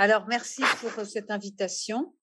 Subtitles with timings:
[0.00, 2.14] Alors, merci pour cette invitation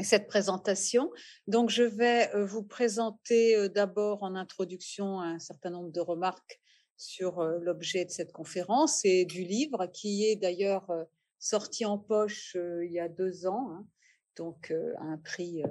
[0.00, 1.10] cette présentation.
[1.48, 6.60] Donc, je vais vous présenter d'abord en introduction un certain nombre de remarques
[6.96, 10.86] sur l'objet de cette conférence et du livre qui est d'ailleurs
[11.38, 13.86] sorti en poche il y a deux ans, hein,
[14.36, 15.62] donc à un prix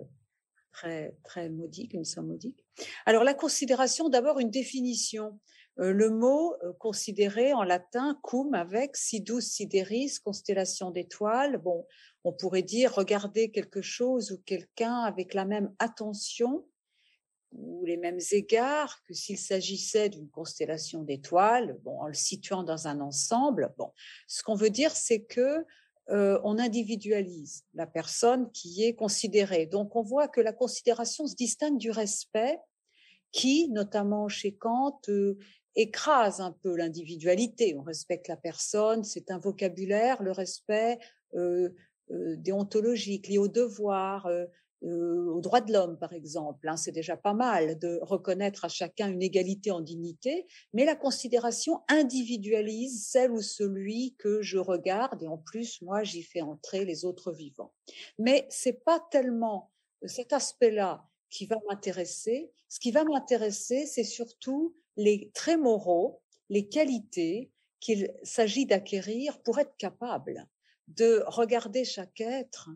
[0.73, 2.65] très, très modique, une somme modique.
[3.05, 5.39] Alors, la considération, d'abord une définition.
[5.77, 11.57] Le mot considéré en latin, cum avec sidus sideris, constellation d'étoiles.
[11.57, 11.85] Bon,
[12.23, 16.65] on pourrait dire regarder quelque chose ou quelqu'un avec la même attention
[17.53, 22.87] ou les mêmes égards que s'il s'agissait d'une constellation d'étoiles, bon, en le situant dans
[22.87, 23.73] un ensemble.
[23.77, 23.91] Bon,
[24.27, 25.65] ce qu'on veut dire, c'est que
[26.09, 29.65] euh, on individualise la personne qui est considérée.
[29.65, 32.59] Donc, on voit que la considération se distingue du respect,
[33.31, 35.37] qui, notamment chez Kant, euh,
[35.77, 37.75] écrase un peu l'individualité.
[37.77, 40.97] On respecte la personne, c'est un vocabulaire, le respect
[41.35, 41.69] euh,
[42.09, 44.45] déontologique lié au devoir, euh,
[44.81, 46.67] aux droits de l'homme, par exemple.
[46.67, 50.95] Hein, c'est déjà pas mal de reconnaître à chacun une égalité en dignité, mais la
[50.95, 56.85] considération individualise celle ou celui que je regarde, et en plus, moi, j'y fais entrer
[56.85, 57.73] les autres vivants.
[58.17, 59.71] Mais c'est pas tellement
[60.05, 62.51] cet aspect-là qui va m'intéresser.
[62.69, 69.59] Ce qui va m'intéresser, c'est surtout les traits moraux, les qualités qu'il s'agit d'acquérir pour
[69.59, 70.47] être capable
[70.87, 72.69] de regarder chaque être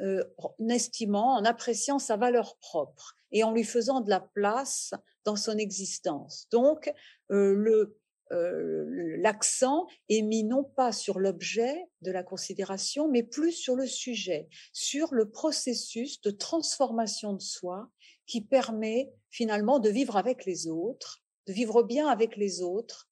[0.00, 4.92] euh, en estimant, en appréciant sa valeur propre et en lui faisant de la place
[5.24, 6.48] dans son existence.
[6.50, 6.92] Donc,
[7.30, 7.98] euh, le,
[8.32, 13.86] euh, l'accent est mis non pas sur l'objet de la considération, mais plus sur le
[13.86, 17.88] sujet, sur le processus de transformation de soi
[18.26, 23.08] qui permet finalement de vivre avec les autres, de vivre bien avec les autres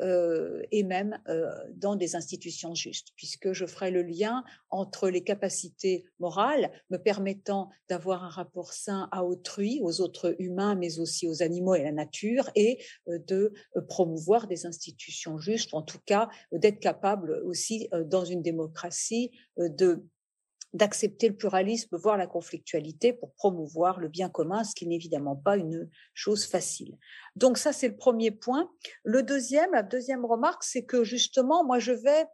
[0.00, 5.22] euh, et même euh, dans des institutions justes, puisque je ferai le lien entre les
[5.22, 11.28] capacités morales me permettant d'avoir un rapport sain à autrui, aux autres humains, mais aussi
[11.28, 13.52] aux animaux et à la nature, et euh, de
[13.86, 20.06] promouvoir des institutions justes, en tout cas d'être capable aussi dans une démocratie de
[20.72, 25.36] d'accepter le pluralisme, voire la conflictualité pour promouvoir le bien commun, ce qui n'est évidemment
[25.36, 26.96] pas une chose facile.
[27.36, 28.70] Donc ça, c'est le premier point.
[29.04, 32.26] Le deuxième, la deuxième remarque, c'est que justement, moi, je vais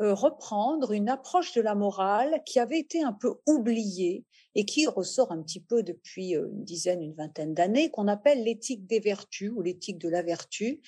[0.00, 4.86] euh, reprendre une approche de la morale qui avait été un peu oubliée et qui
[4.86, 9.00] ressort un petit peu depuis euh, une dizaine, une vingtaine d'années, qu'on appelle l'éthique des
[9.00, 10.80] vertus ou l'éthique de la vertu,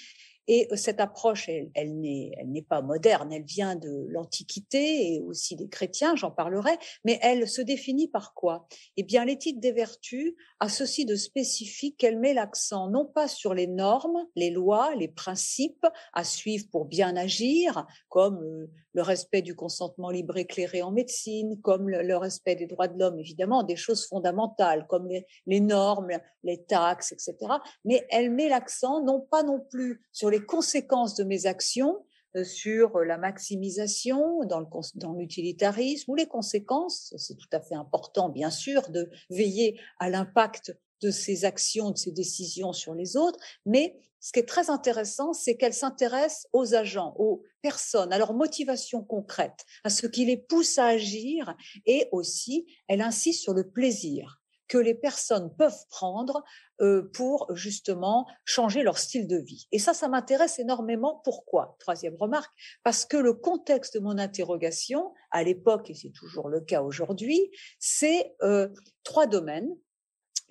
[0.47, 6.17] et cette approche, elle, n'est pas moderne, elle vient de l'Antiquité et aussi des chrétiens,
[6.17, 6.73] j'en parlerai,
[7.05, 8.67] mais elle se définit par quoi?
[8.97, 13.55] Eh bien, l'éthique des vertus a ceci de spécifique qu'elle met l'accent non pas sur
[13.55, 19.57] les normes, les lois, les principes à suivre pour bien agir, comme le respect du
[19.57, 24.07] consentement libre éclairé en médecine, comme le, respect des droits de l'homme, évidemment, des choses
[24.07, 26.11] fondamentales, comme les, les normes,
[26.45, 27.37] les taxes, etc.
[27.85, 32.43] Mais elle met l'accent non pas non plus sur les conséquences de mes actions, euh,
[32.43, 38.91] sur la maximisation dans l'utilitarisme ou les conséquences, c'est tout à fait important bien sûr
[38.91, 44.33] de veiller à l'impact de ces actions, de ces décisions sur les autres, mais ce
[44.33, 49.65] qui est très intéressant, c'est qu'elle s'intéresse aux agents, aux personnes, à leur motivation concrète,
[49.85, 51.55] à ce qui les pousse à agir,
[51.87, 56.45] et aussi elle insiste sur le plaisir que les personnes peuvent prendre
[56.81, 59.69] euh, pour justement changer leur style de vie.
[59.73, 61.21] Et ça, ça m'intéresse énormément.
[61.25, 61.77] Pourquoi?
[61.79, 62.53] Troisième remarque,
[62.83, 67.51] parce que le contexte de mon interrogation, à l'époque, et c'est toujours le cas aujourd'hui,
[67.79, 68.69] c'est euh,
[69.03, 69.75] trois domaines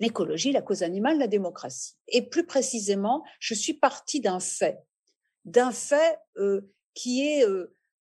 [0.00, 1.94] l'écologie, la cause animale, la démocratie.
[2.08, 4.80] Et plus précisément, je suis partie d'un fait,
[5.44, 7.46] d'un fait euh, qui est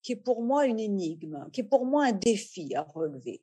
[0.02, 3.42] qui est pour moi une énigme, qui est pour moi un défi à relever.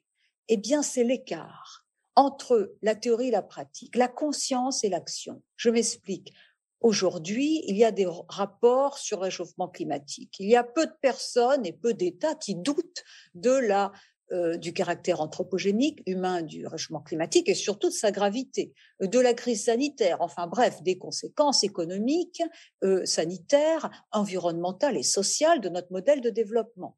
[0.49, 1.87] Eh bien, c'est l'écart
[2.21, 5.43] entre la théorie et la pratique, la conscience et l'action.
[5.57, 6.35] Je m'explique.
[6.83, 10.37] Aujourd'hui, il y a des rapports sur le réchauffement climatique.
[10.39, 13.05] Il y a peu de personnes et peu d'États qui doutent
[13.35, 13.93] de la
[14.33, 19.35] euh, du caractère anthropogénique humain du réchauffement climatique et surtout de sa gravité, de la
[19.35, 22.43] crise sanitaire, enfin bref, des conséquences économiques,
[22.85, 26.97] euh, sanitaires, environnementales et sociales de notre modèle de développement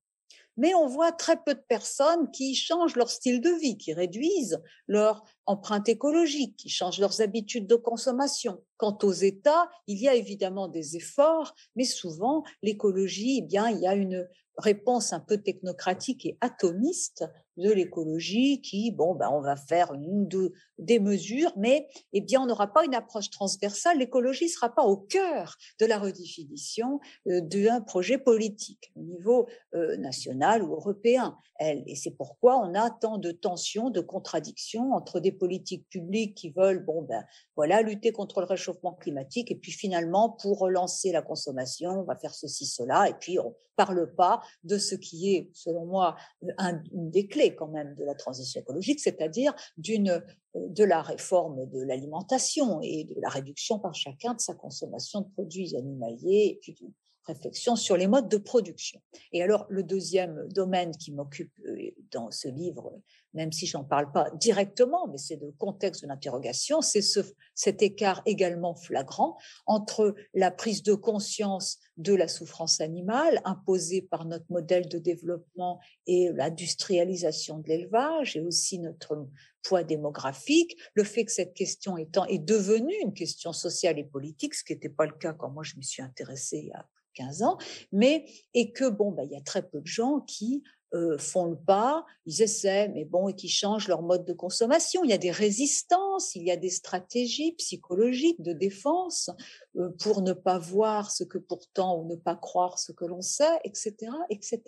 [0.57, 4.61] mais on voit très peu de personnes qui changent leur style de vie, qui réduisent
[4.87, 8.63] leur empreinte écologique, qui changent leurs habitudes de consommation.
[8.77, 13.81] Quant aux États, il y a évidemment des efforts, mais souvent l'écologie, eh bien, il
[13.81, 14.29] y a une
[14.59, 17.25] réponse un peu technocratique et atomiste
[17.57, 22.43] de l'écologie qui, bon, ben, on va faire une, deux, des mesures, mais eh bien,
[22.43, 23.99] on n'aura pas une approche transversale.
[23.99, 29.49] L'écologie ne sera pas au cœur de la redéfinition euh, d'un projet politique au niveau
[29.75, 31.37] euh, national ou européen.
[31.61, 36.51] Et c'est pourquoi on a tant de tensions, de contradictions entre des politiques publiques qui
[36.51, 41.23] veulent, bon, ben, voilà, lutter contre le réchauffement climatique, et puis finalement, pour relancer la
[41.23, 45.51] consommation, on va faire ceci, cela, et puis on parle pas de ce qui est,
[45.53, 46.17] selon moi,
[46.59, 50.23] un, une des clés quand même de la transition écologique, c'est-à-dire d'une
[50.55, 55.29] de la réforme de l'alimentation et de la réduction par chacun de sa consommation de
[55.31, 56.93] produits animaliers et puis d'une
[57.25, 59.00] réflexion sur les modes de production.
[59.33, 61.81] Et alors, le deuxième domaine qui m'occupe euh,
[62.12, 63.00] dans ce livre,
[63.35, 67.20] même si j'en parle pas directement, mais c'est le contexte de l'interrogation, c'est ce,
[67.55, 74.25] cet écart également flagrant entre la prise de conscience de la souffrance animale imposée par
[74.26, 79.26] notre modèle de développement et l'industrialisation de l'élevage et aussi notre
[79.62, 84.55] poids démographique, le fait que cette question étant est devenue une question sociale et politique,
[84.55, 86.87] ce qui n'était pas le cas quand moi je me suis intéressée il y a
[87.15, 87.58] 15 ans,
[87.93, 88.25] mais
[88.55, 90.62] et que bon, bah, il y a très peu de gens qui
[90.94, 95.03] euh, font le pas, ils essaient, mais bon, et qui changent leur mode de consommation.
[95.05, 99.31] Il y a des résistances, il y a des stratégies psychologiques de défense
[99.77, 103.23] euh, pour ne pas voir ce que pourtant ou ne pas croire ce que l'on
[103.23, 103.94] sait, etc.,
[104.29, 104.61] etc.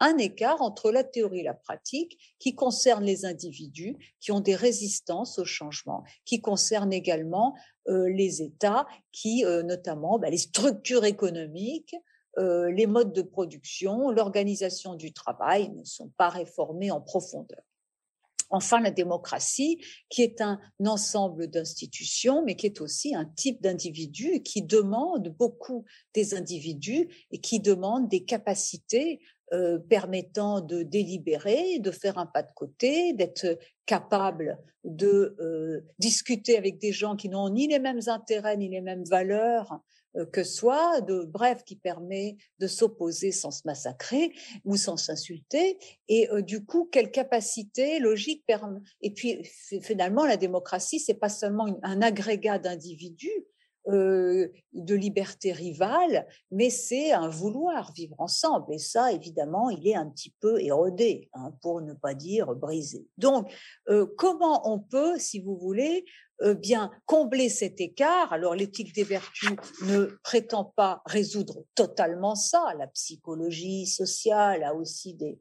[0.00, 4.56] Un écart entre la théorie et la pratique qui concerne les individus qui ont des
[4.56, 7.54] résistances au changement, qui concerne également
[7.88, 11.94] euh, les États qui, notamment, bah, les structures économiques
[12.38, 17.62] euh, les modes de production, l'organisation du travail ne sont pas réformés en profondeur.
[18.50, 24.42] Enfin, la démocratie, qui est un ensemble d'institutions, mais qui est aussi un type d'individu
[24.42, 25.84] qui demande beaucoup
[26.14, 29.20] des individus et qui demande des capacités
[29.52, 36.56] euh, permettant de délibérer, de faire un pas de côté, d'être capable de euh, discuter
[36.56, 39.80] avec des gens qui n'ont ni les mêmes intérêts ni les mêmes valeurs,
[40.32, 44.32] que soit, de bref, qui permet de s'opposer sans se massacrer
[44.64, 45.78] ou sans s'insulter.
[46.08, 48.80] Et euh, du coup, quelle capacité logique permet.
[49.02, 49.42] Et puis,
[49.82, 53.46] finalement, la démocratie, c'est pas seulement un agrégat d'individus,
[53.88, 58.74] euh, de liberté rivale, mais c'est un vouloir vivre ensemble.
[58.74, 63.06] Et ça, évidemment, il est un petit peu érodé, hein, pour ne pas dire brisé.
[63.18, 63.50] Donc,
[63.88, 66.04] euh, comment on peut, si vous voulez,
[66.42, 72.74] euh, bien combler cet écart Alors, l'éthique des vertus ne prétend pas résoudre totalement ça.
[72.78, 75.38] La psychologie sociale a aussi des,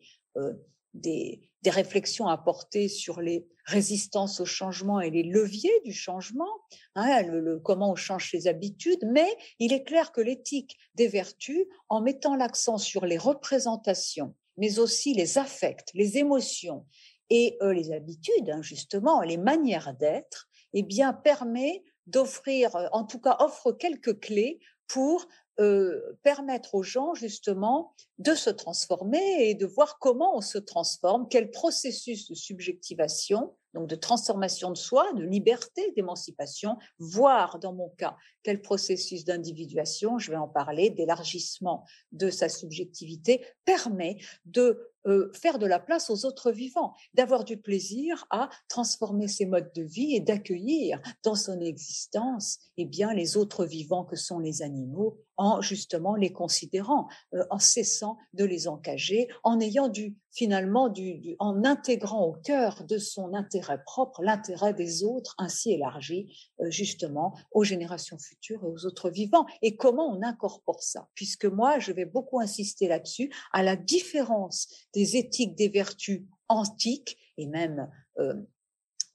[0.94, 6.50] des, des réflexions à porter sur les résistances au changement et les leviers du changement,
[6.96, 9.30] hein, le, comment on change ses habitudes, mais
[9.60, 15.14] il est clair que l'éthique des vertus, en mettant l'accent sur les représentations, mais aussi
[15.14, 16.86] les affects, les émotions
[17.30, 23.20] et euh, les habitudes, hein, justement, les manières d'être, eh bien, permet d'offrir, en tout
[23.20, 25.28] cas, offre quelques clés pour
[25.60, 31.28] euh, permettre aux gens justement de se transformer et de voir comment on se transforme,
[31.30, 37.90] quel processus de subjectivation, donc de transformation de soi, de liberté, d'émancipation, voire dans mon
[37.90, 45.32] cas, quel processus d'individuation, je vais en parler, d'élargissement de sa subjectivité, permet de euh,
[45.34, 49.84] faire de la place aux autres vivants, d'avoir du plaisir à transformer ses modes de
[49.84, 55.18] vie et d'accueillir dans son existence eh bien, les autres vivants que sont les animaux
[55.40, 61.36] en justement les considérant, euh, en cessant de les encager, en ayant du finalement du,
[61.40, 67.36] en intégrant au cœur de son intérêt propre l'intérêt des autres ainsi élargi euh, justement
[67.52, 69.46] aux générations futures et aux autres vivants.
[69.62, 71.08] Et comment on incorpore ça?
[71.16, 77.18] Puisque moi, je vais beaucoup insister là-dessus, à la différence des éthiques des vertus antiques
[77.38, 78.34] et même euh,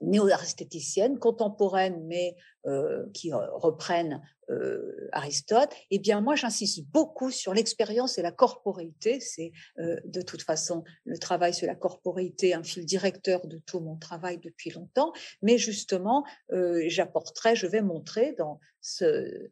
[0.00, 8.18] néo-aristéticiennes, contemporaines, mais euh, qui reprennent euh, Aristote, eh bien moi j'insiste beaucoup sur l'expérience
[8.18, 9.20] et la corporéité.
[9.20, 13.80] C'est euh, de toute façon le travail sur la corporéité, un fil directeur de tout
[13.80, 15.12] mon travail depuis longtemps.
[15.40, 19.48] Mais justement, euh, j'apporterai, je vais montrer dans ce,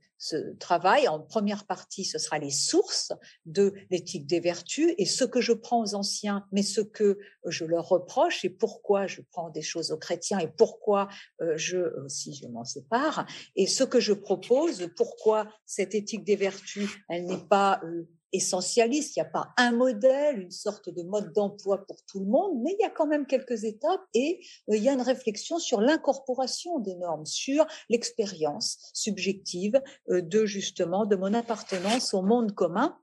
[0.61, 3.13] travail, en première partie, ce sera les sources
[3.47, 7.65] de l'éthique des vertus et ce que je prends aux anciens, mais ce que je
[7.65, 11.09] leur reproche et pourquoi je prends des choses aux chrétiens et pourquoi
[11.57, 13.02] je aussi je m'en sépare.
[13.57, 19.17] Et ce que je propose pourquoi cette éthique des vertus, elle n'est pas euh, essentialiste,
[19.17, 22.61] il n'y a pas un modèle, une sorte de mode d'emploi pour tout le monde,
[22.63, 24.41] mais il y a quand même quelques étapes et
[24.71, 29.81] euh, il y a une réflexion sur l'incorporation des normes, sur l'expérience subjective
[30.11, 32.99] euh, de justement de mon appartenance au monde commun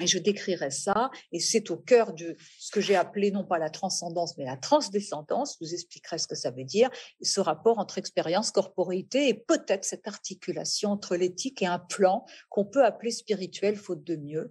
[0.00, 3.58] et je décrirai ça, et c'est au cœur de ce que j'ai appelé non pas
[3.58, 5.56] la transcendance, mais la transdescendance.
[5.60, 6.90] Je vous expliquerai ce que ça veut dire,
[7.22, 12.64] ce rapport entre expérience, corporéité, et peut-être cette articulation entre l'éthique et un plan qu'on
[12.64, 14.50] peut appeler spirituel, faute de mieux.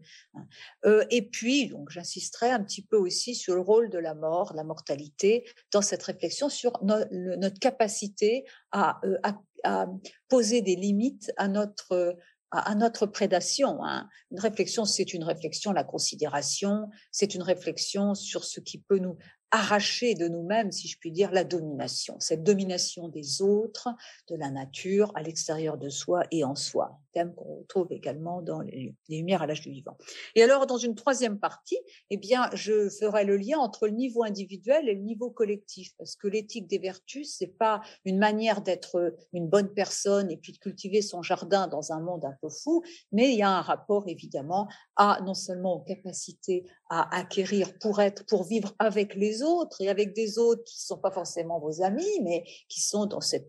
[0.85, 4.53] Euh, et puis, donc, j'insisterai un petit peu aussi sur le rôle de la mort,
[4.55, 9.87] la mortalité, dans cette réflexion sur notre capacité euh, à
[10.27, 12.17] poser des limites à notre
[12.51, 13.83] à, notre prédation.
[13.83, 14.09] Hein.
[14.31, 19.17] Une réflexion, c'est une réflexion, la considération, c'est une réflexion sur ce qui peut nous
[19.51, 23.89] arracher de nous-mêmes, si je puis dire, la domination, cette domination des autres,
[24.27, 28.61] de la nature, à l'extérieur de soi et en soi, thème qu'on retrouve également dans
[28.61, 29.97] les, Lumières à l'âge du vivant.
[30.35, 34.23] Et alors, dans une troisième partie, eh bien, je ferai le lien entre le niveau
[34.23, 39.15] individuel et le niveau collectif, parce que l'éthique des vertus, c'est pas une manière d'être
[39.33, 42.83] une bonne personne et puis de cultiver son jardin dans un monde un peu fou,
[43.11, 48.01] mais il y a un rapport évidemment à non seulement aux capacités à acquérir pour
[48.01, 51.59] être, pour vivre avec les autres et avec des autres qui ne sont pas forcément
[51.59, 53.47] vos amis, mais qui sont dans cette,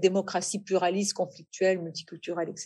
[0.00, 2.57] démocratie pluraliste, conflictuelle, multiculturelle, etc.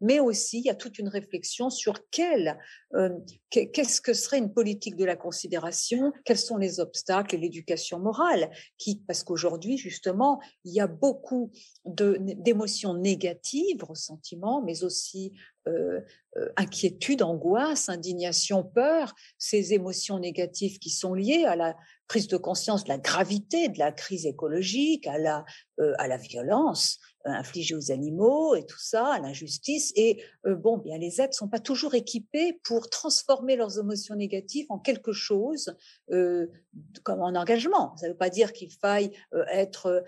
[0.00, 2.58] Mais aussi, il y a toute une réflexion sur quelle,
[2.94, 3.10] euh,
[3.50, 8.50] qu'est-ce que serait une politique de la considération, quels sont les obstacles et l'éducation morale,
[8.78, 11.50] qui, parce qu'aujourd'hui, justement, il y a beaucoup
[11.84, 15.32] d'émotions négatives, ressentiments, mais aussi
[15.68, 16.00] euh,
[16.36, 21.74] euh, inquiétude, angoisse, indignation, peur, ces émotions négatives qui sont liées à la
[22.08, 25.44] prise de conscience de la gravité de la crise écologique, à la,
[25.80, 29.92] euh, à la violence infligée aux animaux et tout ça, à l'injustice.
[29.96, 34.78] Et bon, bien les êtres sont pas toujours équipés pour transformer leurs émotions négatives en
[34.78, 35.76] quelque chose
[36.08, 37.96] comme un engagement.
[37.96, 39.10] Ça ne veut pas dire qu'il faille
[39.50, 40.04] être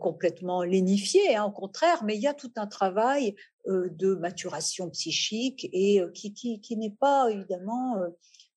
[0.00, 3.34] complètement lénifié, hein, au contraire, mais il y a tout un travail
[3.66, 7.96] de maturation psychique et qui, qui, qui n'est pas évidemment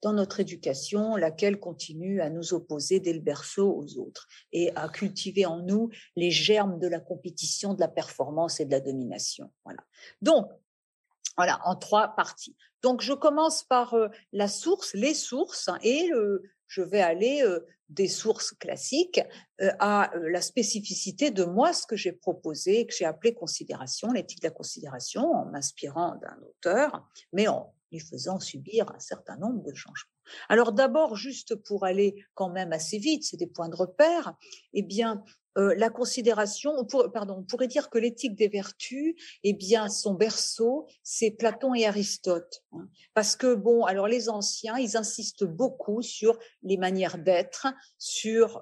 [0.05, 4.87] dans notre éducation, laquelle continue à nous opposer dès le berceau aux autres et à
[4.87, 9.51] cultiver en nous les germes de la compétition, de la performance et de la domination.
[9.63, 9.79] Voilà.
[10.21, 10.47] Donc,
[11.37, 12.55] voilà, en trois parties.
[12.83, 13.95] Donc, je commence par
[14.31, 16.11] la source, les sources, hein, et
[16.67, 17.43] je vais aller
[17.89, 19.21] des sources classiques
[19.59, 24.47] à la spécificité de moi, ce que j'ai proposé, que j'ai appelé considération, l'éthique de
[24.47, 29.73] la considération, en m'inspirant d'un auteur, mais en lui faisant subir un certain nombre de
[29.73, 30.11] changements.
[30.49, 34.33] Alors d'abord, juste pour aller quand même assez vite, c'est des points de repère,
[34.73, 35.23] eh bien,
[35.55, 40.85] la considération, on pardon, on pourrait dire que l'éthique des vertus, eh bien, son berceau,
[41.01, 42.63] c'est Platon et Aristote.
[42.73, 42.89] Hein.
[43.13, 48.61] parce que, bon, alors les anciens, ils insistent beaucoup sur les manières d'être, sur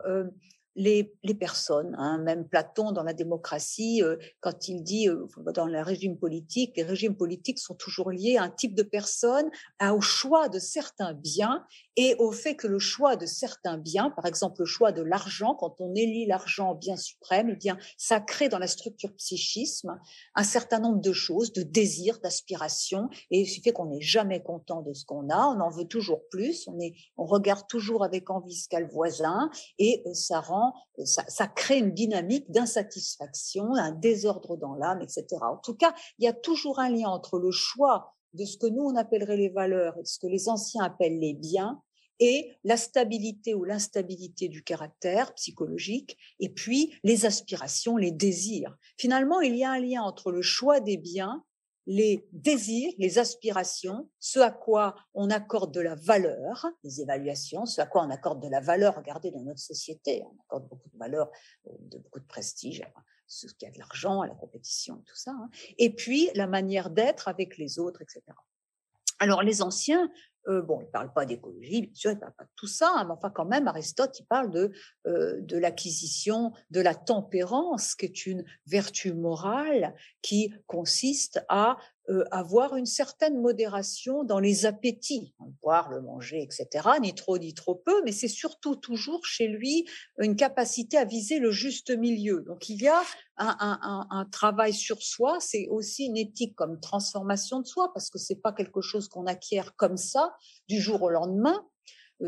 [0.75, 1.95] les, personnes.
[1.97, 2.19] Hein.
[2.19, 6.83] Même Platon, dans la démocratie, euh, quand il dit euh, dans le régime politique, les
[6.83, 9.49] régimes politiques sont toujours liés à un type de personne,
[9.81, 11.65] au choix de certains biens
[11.95, 15.55] et au fait que le choix de certains biens, par exemple le choix de l'argent,
[15.55, 19.99] quand on élit l'argent bien suprême, eh bien, ça crée dans la structure psychisme
[20.35, 24.81] un certain nombre de choses, de désirs, d'aspirations, et il suffit qu'on n'est jamais content
[24.81, 28.29] de ce qu'on a, on en veut toujours plus, on, est, on regarde toujours avec
[28.29, 30.62] envie ce qu'a le voisin, et euh, ça rend
[31.05, 35.25] ça, crée une dynamique d'insatisfaction, un désordre dans l'âme, etc.
[35.41, 38.67] En tout cas, il y a toujours un lien entre le choix de ce que
[38.67, 41.81] nous on appellerait les valeurs et ce que les anciens appellent les biens
[42.19, 48.77] et la stabilité ou l'instabilité du caractère psychologique, et puis les aspirations, les désirs.
[48.97, 51.43] Finalement, il y a un lien entre le choix des biens
[51.85, 57.81] les désirs, les aspirations, ce à quoi on accorde de la valeur, les évaluations, ce
[57.81, 60.97] à quoi on accorde de la valeur, regardez dans notre société, on accorde beaucoup de
[60.97, 61.29] valeur,
[61.65, 62.83] de beaucoup de prestige,
[63.27, 65.49] ce qui a de l'argent, à la compétition, tout ça, hein.
[65.77, 68.21] et puis la manière d'être avec les autres, etc.
[69.19, 70.11] Alors les anciens
[70.47, 72.67] euh, bon, il ne parle pas d'écologie, bien sûr, il ne parle pas de tout
[72.67, 74.71] ça, hein, mais enfin quand même, Aristote, il parle de,
[75.07, 81.77] euh, de l'acquisition de la tempérance, qui est une vertu morale qui consiste à
[82.09, 86.67] euh, avoir une certaine modération dans les appétits, boire, le manger, etc.,
[87.01, 89.85] ni trop ni trop peu, mais c'est surtout toujours chez lui
[90.19, 92.43] une capacité à viser le juste milieu.
[92.45, 93.01] Donc il y a
[93.37, 98.09] un, un, un travail sur soi, c'est aussi une éthique comme transformation de soi, parce
[98.09, 100.35] que c'est pas quelque chose qu'on acquiert comme ça
[100.67, 101.65] du jour au lendemain,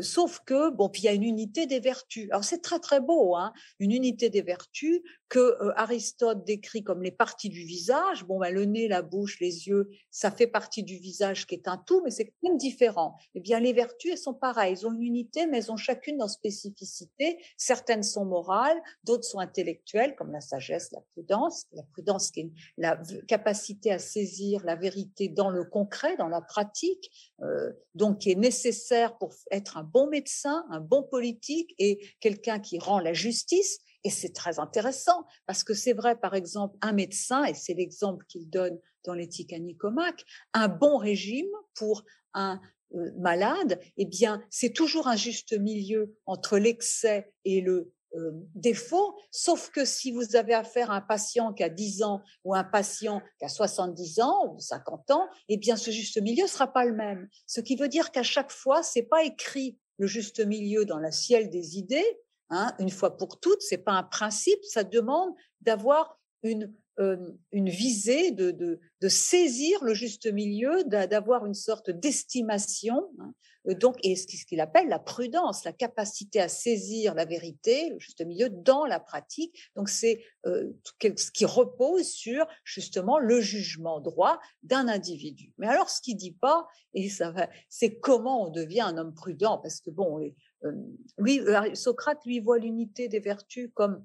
[0.00, 2.28] sauf que, bon, puis il y a une unité des vertus.
[2.30, 7.02] Alors c'est très très beau, hein, une unité des vertus que euh, Aristote décrit comme
[7.02, 8.24] les parties du visage.
[8.24, 11.68] Bon, ben, le nez, la bouche, les yeux, ça fait partie du visage qui est
[11.68, 13.16] un tout, mais c'est quand même différent.
[13.34, 14.72] Eh bien, les vertus, elles sont pareilles.
[14.72, 17.38] Elles ont une unité, mais elles ont chacune leur spécificité.
[17.56, 21.66] Certaines sont morales, d'autres sont intellectuelles, comme la sagesse, la prudence.
[21.72, 26.40] La prudence qui est la capacité à saisir la vérité dans le concret, dans la
[26.40, 27.10] pratique.
[27.42, 32.58] Euh, donc qui est nécessaire pour être un bon médecin, un bon politique et quelqu'un
[32.60, 33.78] qui rend la justice.
[34.04, 38.24] Et c'est très intéressant parce que c'est vrai, par exemple, un médecin, et c'est l'exemple
[38.28, 40.24] qu'il donne dans l'éthique à Nicomaque,
[40.54, 42.60] un bon régime pour un
[42.94, 49.14] euh, malade, eh bien, c'est toujours un juste milieu entre l'excès et le euh, défaut,
[49.30, 52.64] sauf que si vous avez affaire à un patient qui a 10 ans ou un
[52.64, 56.72] patient qui a 70 ans ou 50 ans, eh bien ce juste milieu ne sera
[56.72, 57.28] pas le même.
[57.46, 61.10] Ce qui veut dire qu'à chaque fois, c'est pas écrit le juste milieu dans la
[61.10, 62.20] ciel des idées,
[62.50, 68.30] hein, une fois pour toutes, c'est pas un principe, ça demande d'avoir une une visée
[68.30, 73.34] de, de, saisir le juste milieu, d'avoir une sorte d'estimation, hein,
[73.68, 77.98] euh, donc, et ce qu'il appelle la prudence, la capacité à saisir la vérité, le
[77.98, 79.70] juste milieu dans la pratique.
[79.74, 80.72] Donc, c'est euh,
[81.02, 85.52] ce qui repose sur justement le jugement droit d'un individu.
[85.58, 89.14] Mais alors, ce qu'il dit pas, et ça va, c'est comment on devient un homme
[89.14, 90.20] prudent, parce que bon,
[90.64, 90.72] euh,
[91.18, 91.40] lui,
[91.74, 94.04] Socrate lui voit l'unité des vertus comme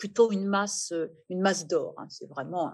[0.00, 0.92] plutôt une masse,
[1.28, 1.94] une masse d'or.
[1.98, 2.06] Hein.
[2.08, 2.72] C'est vraiment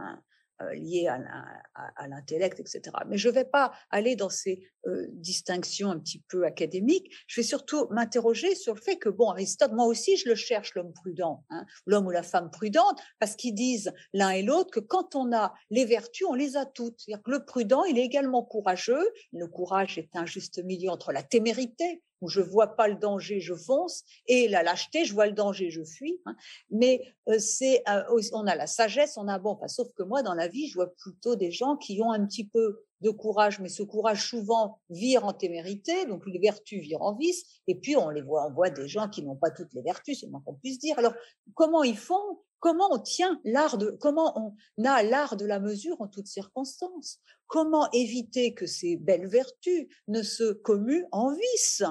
[0.63, 2.81] euh, lié à l'intellect, etc.
[3.09, 7.13] Mais je ne vais pas aller dans ces euh, distinctions un petit peu académiques.
[7.27, 10.75] Je vais surtout m'interroger sur le fait que, bon, Aristote, moi aussi, je le cherche,
[10.75, 14.81] l'homme prudent, hein, l'homme ou la femme prudente, parce qu'ils disent l'un et l'autre que
[14.81, 17.01] quand on a les vertus, on les a toutes.
[17.01, 19.07] C'est-à-dire que le prudent, il est également courageux.
[19.35, 23.41] Le courage est un juste milieu entre la témérité, où je vois pas le danger,
[23.41, 26.21] je fonce, et la lâcheté, je vois le danger, je fuis.
[26.27, 26.37] Hein.
[26.71, 30.23] Mais euh, c'est, euh, on a la sagesse, on a bon, pas sauf que moi
[30.23, 33.61] dans la vie, je vois plutôt des gens qui ont un petit peu de courage,
[33.61, 37.97] mais ce courage souvent vire en témérité, donc les vertus virent en vice, et puis
[37.97, 40.41] on les voit, on voit des gens qui n'ont pas toutes les vertus, c'est moins
[40.45, 40.99] qu'on puisse dire.
[40.99, 41.13] Alors
[41.55, 46.01] comment ils font Comment on tient l'art de, comment on a l'art de la mesure
[46.01, 47.21] en toutes circonstances?
[47.47, 51.83] Comment éviter que ces belles vertus ne se commuent en vice?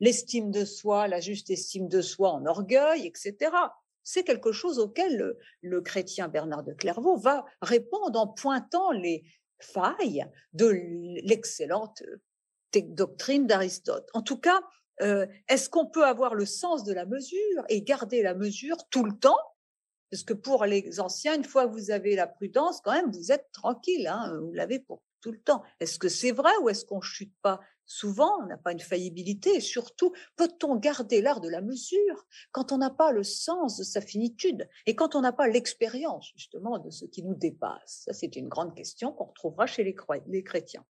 [0.00, 3.52] L'estime de soi, la juste estime de soi en orgueil, etc.
[4.02, 9.24] C'est quelque chose auquel le, chrétien Bernard de Clairvaux va répondre en pointant les
[9.60, 10.68] failles de
[11.24, 12.02] l'excellente
[12.82, 14.08] doctrine d'Aristote.
[14.12, 14.60] En tout cas,
[15.02, 19.04] euh, est-ce qu'on peut avoir le sens de la mesure et garder la mesure tout
[19.04, 19.38] le temps?
[20.10, 23.32] Parce que pour les anciens, une fois que vous avez la prudence, quand même, vous
[23.32, 25.62] êtes tranquille, hein, vous l'avez pour tout le temps.
[25.80, 29.56] Est-ce que c'est vrai ou est-ce qu'on chute pas Souvent, on n'a pas une faillibilité
[29.56, 33.84] et surtout, peut-on garder l'art de la mesure quand on n'a pas le sens de
[33.84, 38.02] sa finitude et quand on n'a pas l'expérience justement de ce qui nous dépasse?
[38.06, 40.84] Ça, c'est une grande question qu'on retrouvera chez les chrétiens.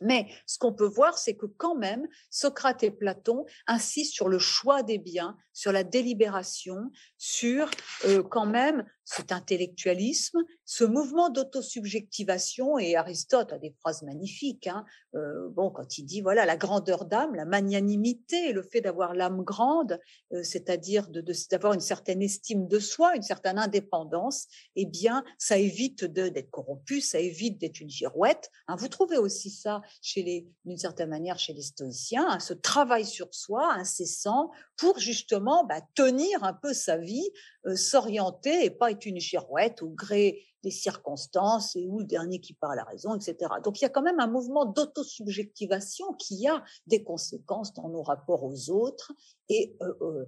[0.00, 4.38] Mais ce qu'on peut voir, c'est que quand même, Socrate et Platon insistent sur le
[4.38, 7.70] choix des biens, sur la délibération, sur
[8.04, 14.84] euh, quand même cet intellectualisme, ce mouvement d'autosubjectivation, et Aristote a des phrases magnifiques, hein,
[15.14, 19.42] euh, bon, quand il dit, voilà, la grandeur d'âme, la magnanimité, le fait d'avoir l'âme
[19.42, 19.98] grande,
[20.34, 21.08] euh, c'est-à-dire
[21.50, 27.00] d'avoir une certaine estime de soi, une certaine indépendance, eh bien, ça évite d'être corrompu,
[27.00, 28.50] ça évite d'être une girouette.
[28.66, 28.76] Hein.
[28.76, 33.06] Vous trouvez aussi ça, chez les, d'une certaine manière, chez les stoïciens, hein, ce travail
[33.06, 37.30] sur soi incessant pour justement bah, tenir un peu sa vie,
[37.66, 42.40] euh, s'orienter et pas être une girouette au gré des circonstances et où le dernier
[42.40, 43.36] qui parle a raison, etc.
[43.62, 48.02] Donc il y a quand même un mouvement d'autosubjectivation qui a des conséquences dans nos
[48.02, 49.12] rapports aux autres
[49.48, 50.24] et euh, euh,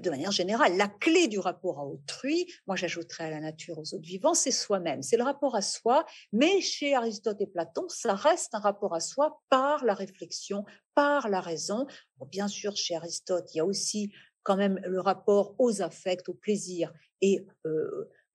[0.00, 3.94] de manière générale, la clé du rapport à autrui, moi j'ajouterais à la nature, aux
[3.94, 8.14] autres vivants, c'est soi-même, c'est le rapport à soi, mais chez Aristote et Platon, ça
[8.14, 11.86] reste un rapport à soi par la réflexion, par la raison.
[12.30, 14.10] bien sûr, chez Aristote, il y a aussi
[14.42, 16.92] quand même le rapport aux affects, au plaisir
[17.24, 17.46] et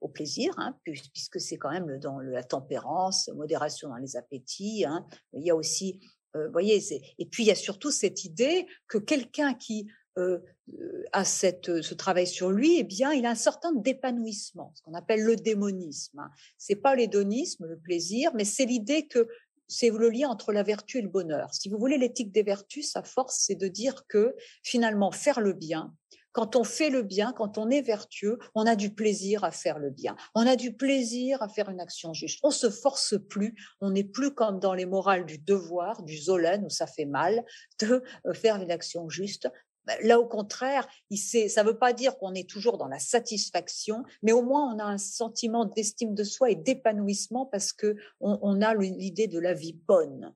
[0.02, 4.86] au plaisir, hein, puisque c'est quand même dans la tempérance, modération dans les appétits.
[4.86, 5.06] Hein.
[5.34, 5.99] Il y a aussi,
[6.36, 6.82] euh, voyez,
[7.17, 9.88] et puis il y a surtout cette idée que quelqu'un qui
[11.13, 14.93] a cette, ce travail sur lui, eh bien, il a un certain d'épanouissement, ce qu'on
[14.93, 16.19] appelle le démonisme.
[16.19, 16.30] Hein.
[16.58, 19.28] C'est pas l'hédonisme, le plaisir, mais c'est l'idée que
[19.67, 21.54] c'est le lien entre la vertu et le bonheur.
[21.54, 25.54] Si vous voulez, l'éthique des vertus, sa force, c'est de dire que finalement, faire le
[25.54, 25.93] bien,
[26.39, 29.78] quand on fait le bien, quand on est vertueux, on a du plaisir à faire
[29.78, 30.15] le bien.
[30.36, 32.39] On a du plaisir à faire une action juste.
[32.43, 33.58] On se force plus.
[33.82, 37.43] On n'est plus comme dans les morales du devoir, du Zolen, où ça fait mal
[37.82, 39.49] de euh, faire une action juste.
[39.86, 44.06] Bah, là, au contraire, ça ne veut pas dire qu'on est toujours dans la satisfaction,
[44.23, 48.62] mais au moins on a un sentiment d'estime de soi et d'épanouissement parce que on,
[48.62, 50.34] a l'idée de la vie bonne.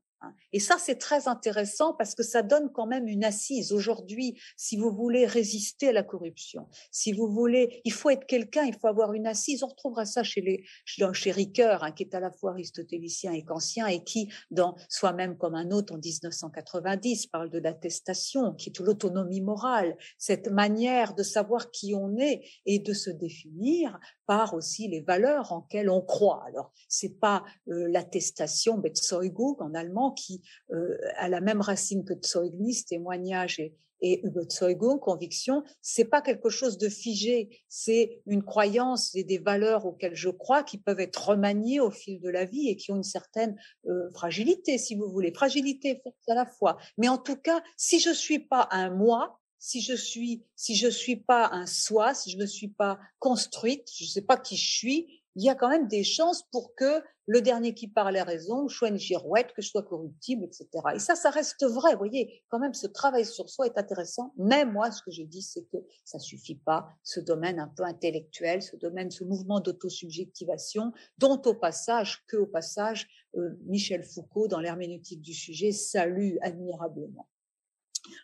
[0.52, 3.72] Et ça, c'est très intéressant parce que ça donne quand même une assise.
[3.72, 8.64] Aujourd'hui, si vous voulez résister à la corruption, si vous voulez, il faut être quelqu'un,
[8.64, 9.64] il faut avoir une assise.
[9.64, 13.44] On retrouvera ça chez, les, chez Ricoeur, hein, qui est à la fois aristotélicien et
[13.44, 18.80] kantien, et qui, dans Soi-même comme un autre en 1990, parle de l'attestation, qui est
[18.80, 24.88] l'autonomie morale, cette manière de savoir qui on est et de se définir par aussi
[24.88, 26.44] les valeurs en quelles on croit.
[26.48, 32.14] Alors, c'est pas euh, l'attestation, Bezeugung en allemand, qui euh, a la même racine que
[32.22, 39.16] Zeugnis, témoignage et, et Überzeugung, conviction, c'est pas quelque chose de figé, c'est une croyance
[39.16, 42.68] et des valeurs auxquelles je crois qui peuvent être remaniées au fil de la vie
[42.68, 43.56] et qui ont une certaine
[43.88, 46.78] euh, fragilité, si vous voulez, fragilité à la fois.
[46.98, 50.90] Mais en tout cas, si je suis pas un moi, si je suis, si je
[50.90, 54.58] suis pas un soi, si je ne suis pas construite, je ne sais pas qui
[54.58, 58.18] je suis, il y a quand même des chances pour que le dernier qui parle
[58.18, 60.68] a raison, je sois une girouette, que je sois corruptible, etc.
[60.96, 61.94] Et ça, ça reste vrai.
[61.94, 64.34] Vous voyez, quand même, ce travail sur soi est intéressant.
[64.38, 66.90] Mais moi, ce que je dis, c'est que ça suffit pas.
[67.02, 72.48] Ce domaine un peu intellectuel, ce domaine, ce mouvement d'autosubjectivation, dont au passage, que au
[72.48, 77.30] passage, euh, Michel Foucault, dans l'herméneutique du sujet, salue admirablement.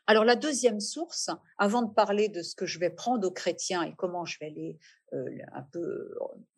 [0.07, 3.83] Alors la deuxième source, avant de parler de ce que je vais prendre aux chrétiens
[3.83, 4.79] et comment je vais les
[5.13, 6.13] euh, un peu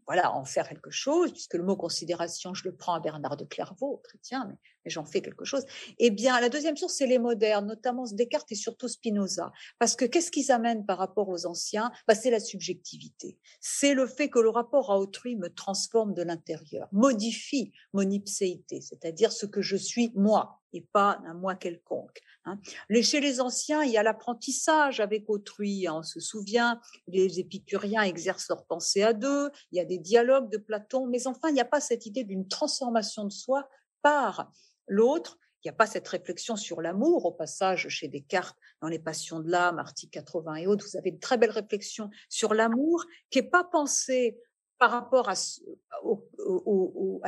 [0.07, 3.45] voilà, en faire quelque chose, puisque le mot considération, je le prends à Bernard de
[3.45, 4.57] Clairvaux, chrétien, mais,
[4.91, 5.63] j'en fais quelque chose.
[5.99, 9.53] Eh bien, la deuxième source, c'est les modernes, notamment Descartes et surtout Spinoza.
[9.79, 11.91] Parce que qu'est-ce qu'ils amènent par rapport aux anciens?
[12.07, 13.37] Bah, C'est la subjectivité.
[13.61, 18.81] C'est le fait que le rapport à autrui me transforme de l'intérieur, modifie mon ipséité,
[18.81, 22.19] c'est-à-dire ce que je suis moi et pas un moi quelconque.
[22.45, 22.59] Hein.
[23.01, 25.87] Chez les anciens, il y a l'apprentissage avec autrui.
[25.87, 25.95] Hein.
[25.97, 30.51] On se souvient, les épicuriens exercent leur pensée à deux, il y a des dialogues
[30.51, 33.67] de Platon, mais enfin, il n'y a pas cette idée d'une transformation de soi
[34.01, 34.51] par
[34.87, 35.37] l'autre.
[35.63, 37.25] Il n'y a pas cette réflexion sur l'amour.
[37.25, 41.11] Au passage, chez Descartes, dans Les Passions de l'âme, article 80 et autres, vous avez
[41.11, 44.39] de très belles réflexions sur l'amour qui n'est pas pensé
[44.81, 45.35] par rapport à,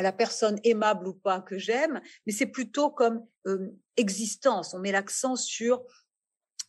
[0.01, 4.73] la personne aimable ou pas que j'aime, mais c'est plutôt comme euh, existence.
[4.73, 5.83] On met l'accent sur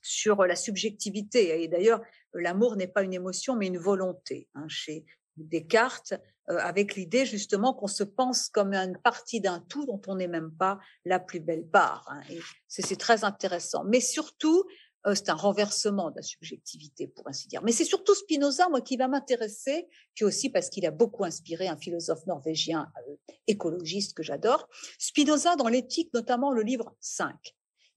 [0.02, 1.62] sur la subjectivité.
[1.62, 2.02] Et d'ailleurs,
[2.34, 4.50] l'amour n'est pas une émotion, mais une volonté.
[4.54, 5.06] Hein, chez
[5.38, 6.12] Descartes,
[6.50, 10.28] euh, avec l'idée justement qu'on se pense comme une partie d'un tout dont on n'est
[10.28, 12.04] même pas la plus belle part.
[12.10, 13.84] Hein, et c'est très intéressant.
[13.84, 14.64] Mais surtout,
[15.12, 17.62] c'est un renversement de la subjectivité, pour ainsi dire.
[17.62, 21.68] Mais c'est surtout Spinoza, moi, qui va m'intéresser, puis aussi parce qu'il a beaucoup inspiré
[21.68, 23.14] un philosophe norvégien euh,
[23.46, 24.68] écologiste que j'adore.
[24.98, 27.34] Spinoza, dans l'éthique, notamment le livre 5,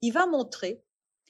[0.02, 0.82] il va montrer,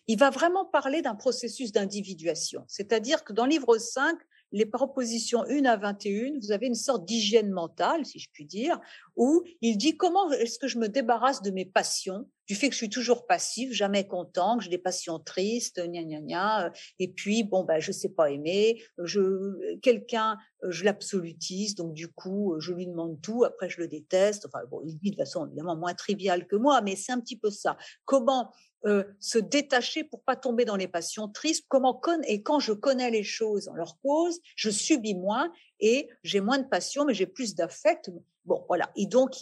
[0.08, 2.64] il va vraiment parler d'un processus d'individuation.
[2.68, 4.18] C'est-à-dire que dans le livre 5,
[4.52, 8.80] les propositions 1 à 21, vous avez une sorte d'hygiène mentale, si je puis dire,
[9.16, 12.74] où il dit comment est-ce que je me débarrasse de mes passions, du fait que
[12.74, 16.70] je suis toujours passif, jamais content, que j'ai des passions tristes, gna gna gna, euh,
[17.00, 22.08] et puis bon ben je sais pas aimer, je quelqu'un euh, je l'absolutise, donc du
[22.08, 24.46] coup je lui demande tout, après je le déteste.
[24.46, 27.38] Enfin bon, il dit de façon évidemment moins triviale que moi, mais c'est un petit
[27.38, 27.78] peu ça.
[28.06, 28.52] Comment
[28.88, 31.66] euh, se détacher pour pas tomber dans les passions tristes.
[31.68, 36.40] Comment et quand je connais les choses en leur cause, je subis moins et j'ai
[36.40, 38.10] moins de passion, mais j'ai plus d'affect.
[38.46, 38.90] Bon, voilà.
[38.96, 39.36] Et donc,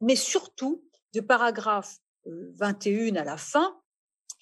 [0.00, 3.78] mais surtout, de paragraphe 21 euh, à la fin,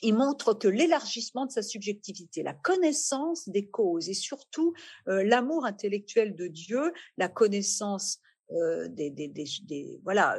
[0.03, 4.75] il montre que l'élargissement de sa subjectivité, la connaissance des causes et surtout
[5.09, 10.37] euh, l'amour intellectuel de Dieu, la connaissance des, des, voilà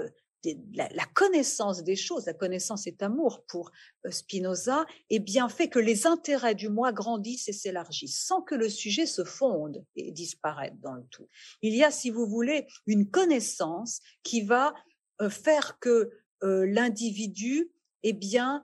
[0.73, 3.71] la, connaissance des choses, la connaissance est amour pour
[4.05, 8.55] euh, Spinoza, est bien fait que les intérêts du moi grandissent et s'élargissent sans que
[8.55, 11.27] le sujet se fonde et disparaisse dans le tout.
[11.61, 14.73] Il y a, si vous voulez, une connaissance qui va
[15.21, 16.11] euh, faire que
[16.43, 17.71] euh, l'individu,
[18.03, 18.63] eh bien,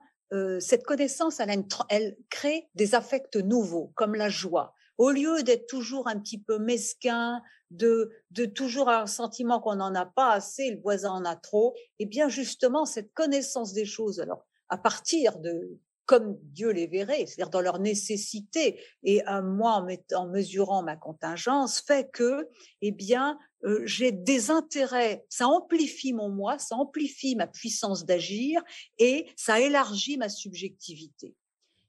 [0.60, 1.41] cette connaissance,
[1.89, 6.59] elle crée des affects nouveaux, comme la joie, au lieu d'être toujours un petit peu
[6.59, 11.25] mesquin, de, de toujours avoir un sentiment qu'on n'en a pas assez, le voisin en
[11.25, 16.37] a trop, et eh bien justement cette connaissance des choses, alors à partir de comme
[16.43, 19.83] Dieu les verrait, c'est-à-dire dans leur nécessité, et à moi
[20.13, 22.47] en, mesurant ma contingence, fait que,
[22.83, 28.61] eh bien, euh, j'ai des intérêts, ça amplifie mon moi, ça amplifie ma puissance d'agir
[28.99, 31.33] et ça élargit ma subjectivité.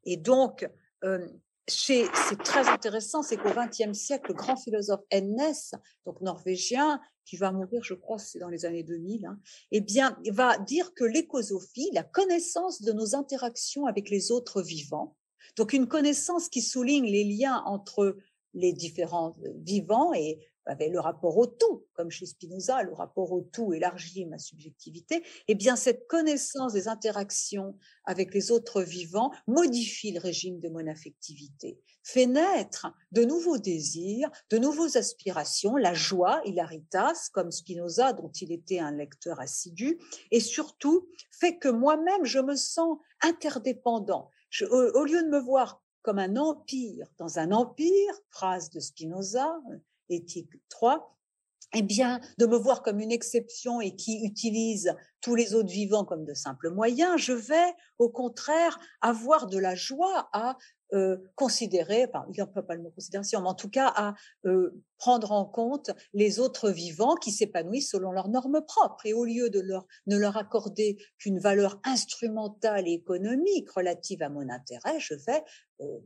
[0.05, 0.67] Et donc,
[1.05, 1.29] euh,
[1.69, 2.09] c'est
[2.43, 5.75] très intéressant, c'est qu'au XXe siècle, le grand philosophe N.S.,
[6.07, 9.39] donc norvégien, qui va mourir, je crois, c'est dans les années 2000, hein,
[9.71, 15.17] eh bien, va dire que l'écosophie, la connaissance de nos interactions avec les autres vivants,
[15.57, 18.17] donc une connaissance qui souligne les liens entre
[18.55, 23.41] les différents vivants et avait le rapport au tout, comme chez Spinoza, le rapport au
[23.41, 30.13] tout élargit ma subjectivité, eh bien cette connaissance des interactions avec les autres vivants modifie
[30.13, 36.41] le régime de mon affectivité, fait naître de nouveaux désirs, de nouvelles aspirations, la joie,
[36.45, 39.99] hilaritas, comme Spinoza, dont il était un lecteur assidu,
[40.31, 44.31] et surtout fait que moi-même, je me sens interdépendant.
[44.71, 49.61] au, lieu de me voir comme un empire dans un empire, phrase de Spinoza,
[50.13, 51.13] éthique 3,
[51.75, 56.05] eh bien, de me voir comme une exception et qui utilise tous les autres vivants
[56.05, 60.59] comme de simples moyens, je vais au contraire avoir de la joie à
[60.93, 64.83] euh, considérer, enfin, il peut pas le mot considération, mais en tout cas à euh,
[64.99, 69.07] prendre en compte les autres vivants qui s'épanouissent selon leurs normes propres.
[69.07, 74.29] Et au lieu de leur, ne leur accorder qu'une valeur instrumentale et économique relative à
[74.29, 75.43] mon intérêt, je vais
[75.81, 76.01] euh,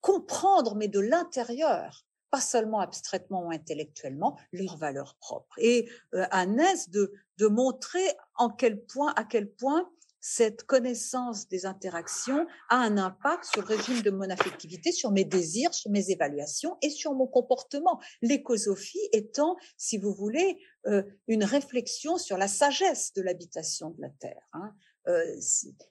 [0.00, 5.54] comprendre, mais de l'intérieur, pas seulement abstraitement ou intellectuellement, leurs valeurs propres.
[5.58, 8.04] Et euh, à Ness de, de montrer
[8.36, 9.88] en quel point, à quel point
[10.20, 15.24] cette connaissance des interactions a un impact sur le régime de mon affectivité, sur mes
[15.24, 18.00] désirs, sur mes évaluations et sur mon comportement.
[18.22, 24.10] L'écosophie étant, si vous voulez, euh, une réflexion sur la sagesse de l'habitation de la
[24.10, 24.42] Terre.
[24.52, 24.74] Hein.
[25.06, 25.22] Euh,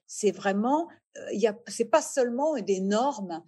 [0.06, 0.90] c'est vraiment,
[1.32, 3.42] il y a, c'est pas seulement des normes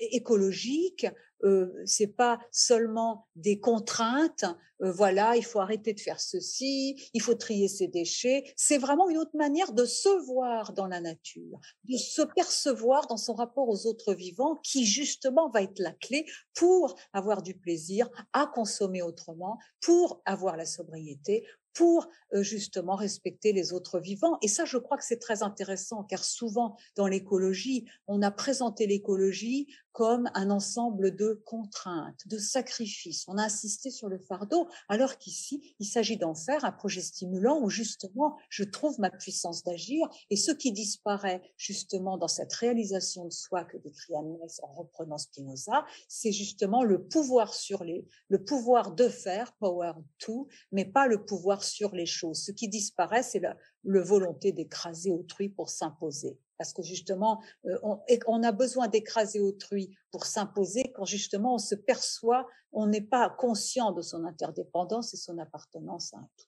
[0.00, 1.06] écologique,
[1.44, 4.44] euh, c'est pas seulement des contraintes.
[4.82, 8.44] Euh, voilà, il faut arrêter de faire ceci, il faut trier ses déchets.
[8.56, 13.16] C'est vraiment une autre manière de se voir dans la nature, de se percevoir dans
[13.16, 18.08] son rapport aux autres vivants, qui justement va être la clé pour avoir du plaisir
[18.32, 21.44] à consommer autrement, pour avoir la sobriété,
[21.78, 24.36] pour euh, justement respecter les autres vivants.
[24.42, 28.88] Et ça, je crois que c'est très intéressant, car souvent dans l'écologie, on a présenté
[28.88, 33.24] l'écologie comme un ensemble de contraintes, de sacrifices.
[33.28, 37.60] On a insisté sur le fardeau, alors qu'ici, il s'agit d'en faire un projet stimulant
[37.60, 40.08] où justement, je trouve ma puissance d'agir.
[40.30, 45.18] Et ce qui disparaît justement dans cette réalisation de soi que décrit Agnès en reprenant
[45.18, 51.06] Spinoza, c'est justement le pouvoir sur les, le pouvoir de faire, power to, mais pas
[51.06, 52.42] le pouvoir sur les choses.
[52.44, 57.78] Ce qui disparaît, c'est la, volonté d'écraser autrui pour s'imposer parce que justement, euh,
[58.26, 63.30] on, a besoin d'écraser autrui pour s'imposer quand justement on se perçoit, on n'est pas
[63.30, 66.46] conscient de son interdépendance et son appartenance à un tout.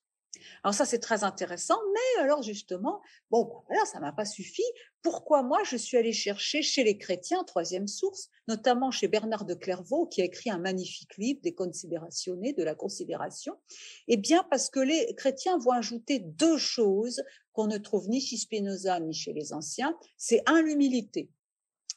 [0.65, 4.63] Alors ça, c'est très intéressant, mais alors justement, bon, voilà, ça m'a pas suffi.
[5.03, 9.55] Pourquoi moi, je suis allée chercher chez les chrétiens, troisième source, notamment chez Bernard de
[9.55, 13.55] Clairvaux, qui a écrit un magnifique livre, des considérationnées, de la considération
[14.09, 18.37] Eh bien, parce que les chrétiens vont ajouter deux choses qu'on ne trouve ni chez
[18.37, 19.97] Spinoza ni chez les anciens.
[20.19, 21.31] C'est un, l'humilité.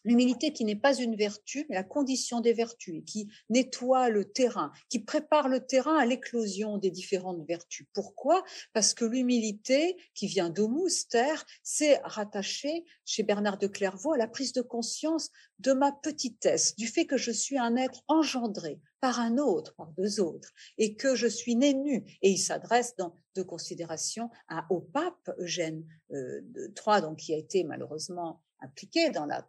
[0.03, 4.71] L'humilité qui n'est pas une vertu, mais la condition des vertus, qui nettoie le terrain,
[4.89, 7.87] qui prépare le terrain à l'éclosion des différentes vertus.
[7.93, 8.43] Pourquoi?
[8.73, 14.27] Parce que l'humilité, qui vient d'homus, terre, c'est rattaché chez Bernard de Clairvaux à la
[14.27, 19.19] prise de conscience de ma petitesse, du fait que je suis un être engendré par
[19.19, 22.05] un autre, par deux autres, et que je suis né nu.
[22.21, 27.37] Et il s'adresse dans de considération à, au pape Eugène euh, III, donc qui a
[27.37, 29.47] été malheureusement impliqué dans la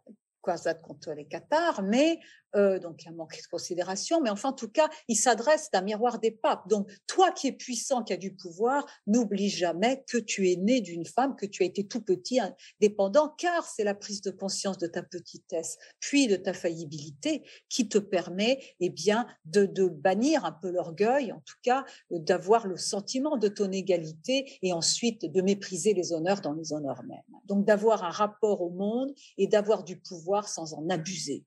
[0.81, 2.19] contre les Cathares, mais
[2.55, 5.69] euh, donc il y a manqué de considération, mais enfin en tout cas, il s'adresse
[5.73, 6.67] à un miroir des papes.
[6.69, 10.81] Donc toi qui es puissant, qui as du pouvoir, n'oublie jamais que tu es né
[10.81, 12.39] d'une femme, que tu as été tout petit,
[12.79, 17.87] dépendant, car c'est la prise de conscience de ta petitesse, puis de ta faillibilité, qui
[17.87, 22.77] te permet, eh bien, de, de bannir un peu l'orgueil, en tout cas, d'avoir le
[22.77, 27.19] sentiment de ton égalité et ensuite de mépriser les honneurs dans les honneurs mêmes.
[27.45, 31.45] Donc d'avoir un rapport au monde et d'avoir du pouvoir sans en abuser.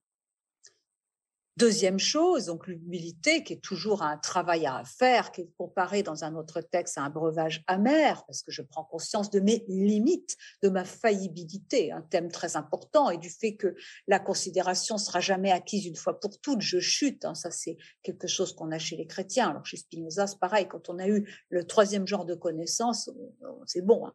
[1.59, 6.23] Deuxième chose, donc l'humilité, qui est toujours un travail à faire, qui est comparé dans
[6.23, 10.37] un autre texte à un breuvage amer, parce que je prends conscience de mes limites,
[10.63, 13.75] de ma faillibilité, un thème très important, et du fait que
[14.07, 16.61] la considération sera jamais acquise une fois pour toutes.
[16.61, 19.51] Je chute, hein, ça c'est quelque chose qu'on a chez les chrétiens.
[19.51, 23.11] Alors chez Spinoza, c'est pareil, quand on a eu le troisième genre de connaissance,
[23.67, 24.07] c'est bon.
[24.07, 24.13] Hein.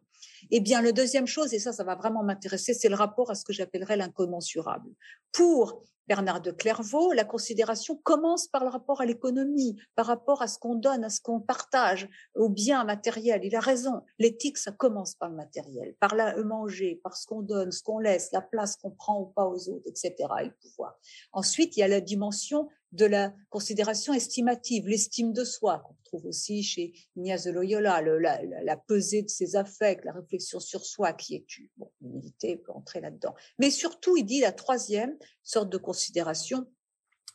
[0.50, 3.34] Eh bien, le deuxième chose, et ça, ça va vraiment m'intéresser, c'est le rapport à
[3.34, 4.88] ce que j'appellerais l'incommensurable.
[5.30, 10.48] Pour Bernard de Clairvaux, la considération commence par le rapport à l'économie, par rapport à
[10.48, 13.40] ce qu'on donne, à ce qu'on partage, au bien matériel.
[13.44, 14.02] Il a raison.
[14.18, 17.98] L'éthique, ça commence par le matériel, par le manger, par ce qu'on donne, ce qu'on
[17.98, 20.14] laisse, la place qu'on prend ou pas aux autres, etc.
[20.40, 20.98] Et le pouvoir.
[21.32, 26.26] Ensuite, il y a la dimension de la considération estimative, l'estime de soi, qu'on trouve
[26.26, 31.12] aussi chez Ignace de Loyola, la, la, pesée de ses affects, la réflexion sur soi,
[31.12, 31.72] qui est tu.
[31.76, 33.34] Bon, l'humilité peut entrer là-dedans.
[33.58, 36.66] Mais surtout, il dit la troisième sorte de considération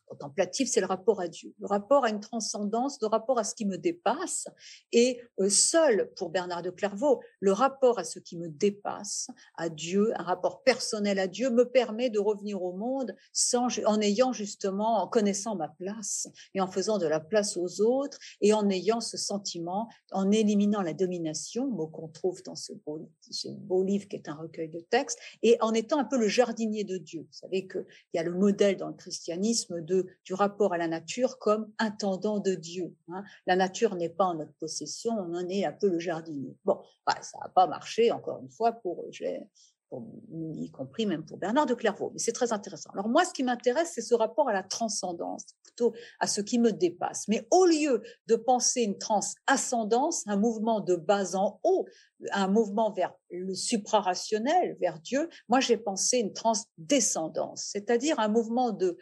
[0.10, 3.54] contemplatif, c'est le rapport à Dieu, le rapport à une transcendance, le rapport à ce
[3.54, 4.48] qui me dépasse.
[4.92, 9.70] Et euh, seul, pour Bernard de Clairvaux, le rapport à ce qui me dépasse, à
[9.70, 14.34] Dieu, un rapport personnel à Dieu, me permet de revenir au monde sans, en ayant
[14.34, 18.70] justement, en connaissant ma place et en faisant de la place aux autres et en
[18.70, 23.84] ayant ce sentiment, en éliminant la domination, mot qu'on trouve dans ce beau, ce beau
[23.84, 26.98] livre qui est un recueil de textes, et en étant un peu le jardinier de
[26.98, 27.22] Dieu.
[27.22, 30.88] Vous savez qu'il y a le modèle dans le christianisme de du rapport à la
[30.88, 32.96] nature comme intendant de Dieu.
[33.10, 33.24] Hein.
[33.46, 36.58] La nature n'est pas en notre possession, on en est un peu le jardinier.
[36.66, 41.66] Bon, bah, ça n'a pas marché, encore une fois, pour, y compris même pour Bernard
[41.66, 42.12] de Clairvaux.
[42.14, 42.92] Mais c'est très intéressant.
[42.92, 46.60] Alors moi, ce qui m'intéresse, c'est ce rapport à la transcendance, plutôt à ce qui
[46.60, 47.28] me dépasse.
[47.28, 51.88] Mais au lieu de penser une transascendance, un mouvement de bas en haut,
[52.32, 58.72] un mouvement vers le suprarationnel, vers Dieu, moi j'ai pensé une transdescendance, c'est-à-dire un mouvement
[58.72, 58.98] de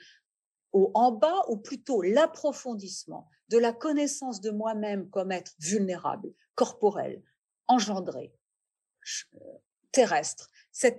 [0.73, 7.23] en bas, ou plutôt l'approfondissement de la connaissance de moi-même comme être vulnérable, corporel,
[7.67, 8.33] engendré,
[9.35, 9.39] euh,
[9.91, 10.49] terrestre.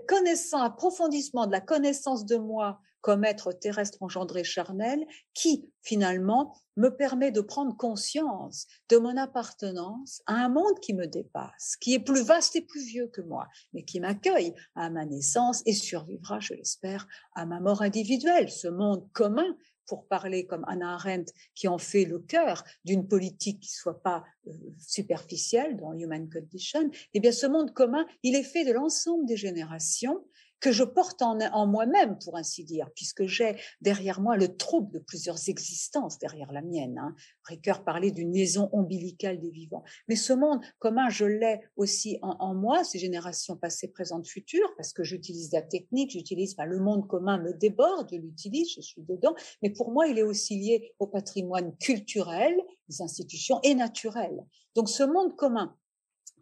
[0.08, 6.90] Connaissance, approfondissement de la connaissance de moi comme être terrestre engendré charnel, qui finalement me
[6.90, 11.98] permet de prendre conscience de mon appartenance à un monde qui me dépasse, qui est
[11.98, 16.40] plus vaste et plus vieux que moi, mais qui m'accueille à ma naissance et survivra,
[16.40, 18.50] je l'espère, à ma mort individuelle.
[18.50, 19.56] Ce monde commun
[19.88, 24.22] pour parler comme Anna Arendt, qui en fait le cœur d'une politique qui soit pas
[24.46, 29.26] euh, superficielle dans Human Condition, eh bien, ce monde commun, il est fait de l'ensemble
[29.26, 30.22] des générations
[30.60, 34.98] que je porte en, moi-même, pour ainsi dire, puisque j'ai derrière moi le trouble de
[34.98, 36.98] plusieurs existences derrière la mienne.
[36.98, 37.14] Hein.
[37.44, 39.84] Ricoeur parlait d'une liaison ombilicale des vivants.
[40.08, 44.92] Mais ce monde commun, je l'ai aussi en, moi, ces générations passées, présentes, futures, parce
[44.92, 49.02] que j'utilise la technique, j'utilise, enfin, le monde commun me déborde, je l'utilise, je suis
[49.02, 52.54] dedans, mais pour moi, il est aussi lié au patrimoine culturel,
[52.88, 54.44] des institutions et naturel.
[54.74, 55.76] Donc ce monde commun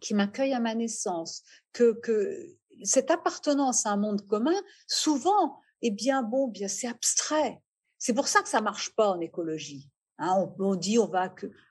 [0.01, 5.91] qui m'accueille à ma naissance, que, que cette appartenance à un monde commun, souvent, eh
[5.91, 7.61] bien, bon, bien, c'est abstrait.
[7.99, 9.91] C'est pour ça que ça marche pas en écologie.
[10.19, 10.51] Hein.
[10.59, 11.29] on, dit on va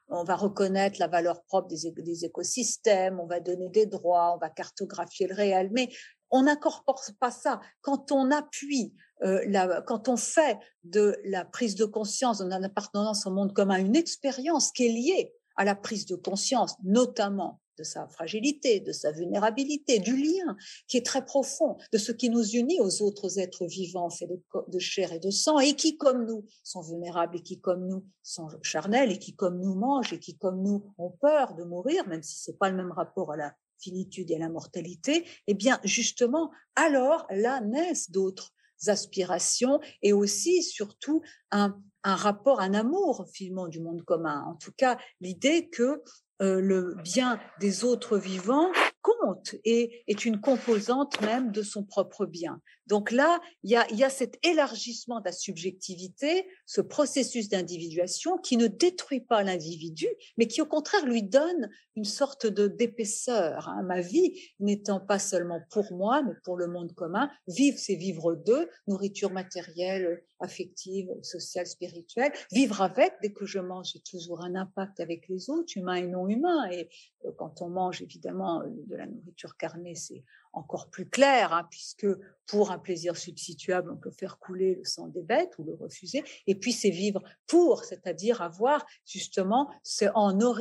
[0.10, 4.50] on va reconnaître la valeur propre des, écosystèmes, on va donner des droits, on va
[4.50, 5.90] cartographier le réel, mais
[6.30, 7.60] on n'incorpore pas ça.
[7.82, 13.26] Quand on appuie, euh, la, quand on fait de la prise de conscience, de appartenance
[13.26, 17.84] au monde commun, une expérience qui est liée à la prise de conscience, notamment de
[17.84, 20.56] sa fragilité, de sa vulnérabilité, du lien
[20.88, 24.30] qui est très profond, de ce qui nous unit aux autres êtres vivants faits
[24.68, 28.06] de, chair et de sang, et qui, comme nous, sont vulnérables, et qui, comme nous,
[28.24, 32.08] sont charnels, et qui, comme nous, mangent, et qui, comme nous, ont peur de mourir,
[32.08, 35.54] même si c'est pas le même rapport à la finitude et à la mortalité, eh
[35.54, 38.54] bien, justement, alors, là naissent d'autres
[38.88, 44.44] aspirations et aussi, surtout, un, un rapport, un amour finalement du monde commun.
[44.48, 46.04] En tout cas, l'idée que
[46.40, 48.72] le bien des autres vivants
[49.06, 52.60] compte et est une composante même de son propre bien.
[52.88, 58.38] Donc là, il y a, y a cet élargissement de la subjectivité, ce processus d'individuation
[58.38, 63.70] qui ne détruit pas l'individu, mais qui au contraire lui donne une sorte de d'épaisseur.
[63.70, 63.84] Hein.
[63.84, 67.30] Ma vie n'étant pas seulement pour moi, mais pour le monde commun.
[67.48, 72.32] Vivre, c'est vivre d'eux, nourriture matérielle, affective, sociale, spirituelle.
[72.52, 76.08] Vivre avec, dès que je mange, j'ai toujours un impact avec les autres, humains et
[76.08, 76.70] non humains.
[76.72, 76.90] Et
[77.26, 78.62] euh, quand on mange, évidemment,
[78.96, 82.08] de la nourriture carnée, c'est encore plus clair, hein, puisque
[82.48, 86.24] pour un plaisir substituable, on peut faire couler le sang des bêtes ou le refuser.
[86.48, 90.06] Et puis c'est vivre pour, c'est-à-dire avoir justement ce,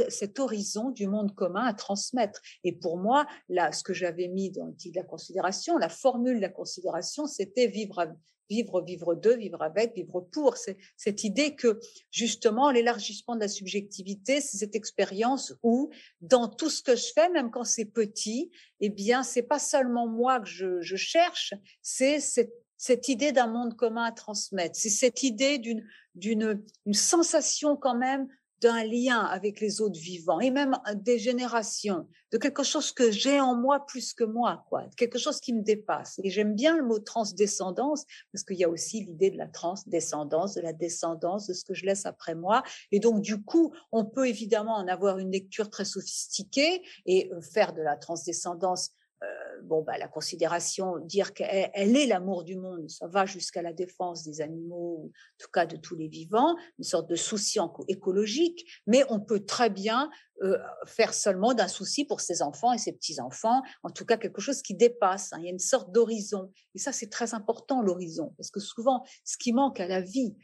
[0.08, 2.40] cet horizon du monde commun à transmettre.
[2.64, 5.88] Et pour moi, là, ce que j'avais mis dans le titre de la considération, la
[5.88, 8.14] formule de la considération, c'était vivre
[8.48, 10.56] vivre, vivre de, vivre avec, vivre pour.
[10.56, 11.80] C'est cette idée que
[12.10, 17.28] justement l'élargissement de la subjectivité, c'est cette expérience où dans tout ce que je fais,
[17.30, 22.54] même quand c'est petit, eh bien c'est pas seulement moi que je, cherche, c'est cette,
[22.76, 24.76] cette idée d'un monde commun à transmettre.
[24.76, 28.28] C'est cette idée d'une d'une une sensation quand même
[28.64, 33.38] d'un lien avec les autres vivants et même des générations, de quelque chose que j'ai
[33.38, 36.18] en moi plus que moi, quoi, quelque chose qui me dépasse.
[36.24, 40.54] Et j'aime bien le mot transdescendance parce qu'il y a aussi l'idée de la transdescendance,
[40.54, 42.62] de la descendance, de ce que je laisse après moi.
[42.90, 47.42] Et donc, du coup, on peut évidemment en avoir une lecture très sophistiquée et euh,
[47.42, 48.92] faire de la transdescendance
[49.64, 54.24] bon, bah, la considération, dire qu'elle est l'amour du monde, ça va jusqu'à la défense
[54.24, 57.58] des animaux, en tout cas de tous les vivants, une sorte de souci
[57.88, 60.10] écologique, mais on peut très bien
[60.42, 64.40] euh, faire seulement d'un souci pour ses enfants et ses petits-enfants, en tout cas quelque
[64.40, 65.32] chose qui dépasse.
[65.32, 65.38] Hein.
[65.38, 66.50] Il y a une sorte d'horizon.
[66.74, 70.34] Et ça, c'est très important, l'horizon, parce que souvent, ce qui manque à la vie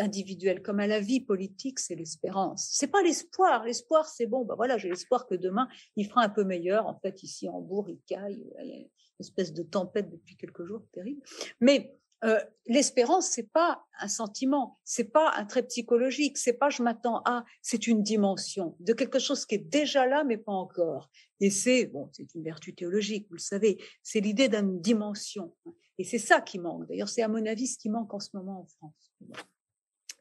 [0.00, 2.68] individuelle comme à la vie politique, c'est l'espérance.
[2.72, 3.64] C'est pas l'espoir.
[3.64, 6.86] L'espoir, c'est bon, ben voilà, j'ai l'espoir que demain, il fera un peu meilleur.
[6.86, 8.88] En fait, ici, en Bourg, il caille, il y a une
[9.20, 11.20] espèce de tempête depuis quelques jours, terrible.
[11.60, 16.82] Mais euh, l'espérance, c'est pas un sentiment, c'est pas un trait psychologique, c'est pas je
[16.82, 21.10] m'attends à, c'est une dimension de quelque chose qui est déjà là mais pas encore.
[21.40, 25.54] Et c'est bon, c'est une vertu théologique, vous le savez, c'est l'idée d'une dimension.
[25.98, 26.88] Et c'est ça qui manque.
[26.88, 29.12] D'ailleurs, c'est à mon avis ce qui manque en ce moment en France.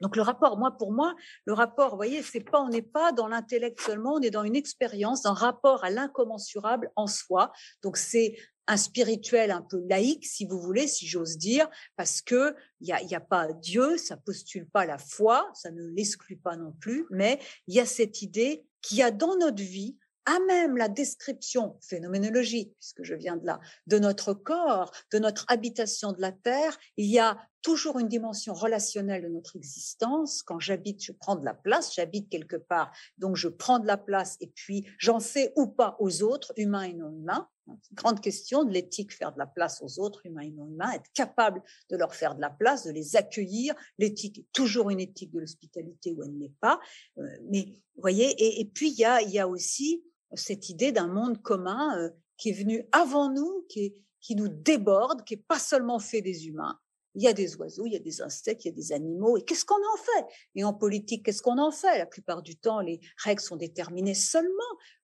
[0.02, 3.14] Donc le rapport, moi pour moi, le rapport, vous voyez, c'est pas, on n'est pas
[3.14, 7.54] dans l'intellect seulement, on est dans une expérience, un rapport à l'incommensurable en soi.
[7.84, 8.36] Donc c'est
[8.68, 12.92] un spirituel un peu laïque, si vous voulez, si j'ose dire, parce que il y
[12.92, 16.72] a, y a, pas Dieu, ça postule pas la foi, ça ne l'exclut pas non
[16.80, 20.78] plus, mais il y a cette idée qu'il y a dans notre vie à même
[20.78, 26.22] la description phénoménologique, puisque je viens de là, de notre corps, de notre habitation de
[26.22, 30.44] la Terre, il y a toujours une dimension relationnelle de notre existence.
[30.44, 33.98] Quand j'habite, je prends de la place, j'habite quelque part, donc je prends de la
[33.98, 37.50] place et puis j'en fais ou pas aux autres, humains et non humains.
[37.94, 41.12] Grande question de l'éthique, faire de la place aux autres, humains et non humains, être
[41.14, 43.74] capable de leur faire de la place, de les accueillir.
[43.98, 46.80] L'éthique est toujours une éthique de l'hospitalité où elle n'est pas.
[47.18, 50.04] Euh, mais voyez, et, puis il y a, aussi
[50.34, 53.96] cette idée d'un monde commun euh, qui est venu avant nous, qui,
[54.32, 56.80] nous déborde, qui est pas seulement fait des humains.
[57.16, 59.38] Il y a des oiseaux, il y a des insectes, il y a des animaux.
[59.38, 60.26] Et qu'est-ce qu'on en fait?
[60.56, 61.98] Et en politique, qu'est-ce qu'on en fait?
[61.98, 64.50] La plupart du temps, les règles sont déterminées seulement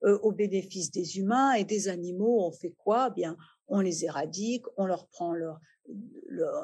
[0.05, 2.45] euh, au bénéfice des humains et des animaux.
[2.45, 3.09] On fait quoi?
[3.11, 3.37] Eh Bien,
[3.69, 5.59] on les éradique, on leur prend leur,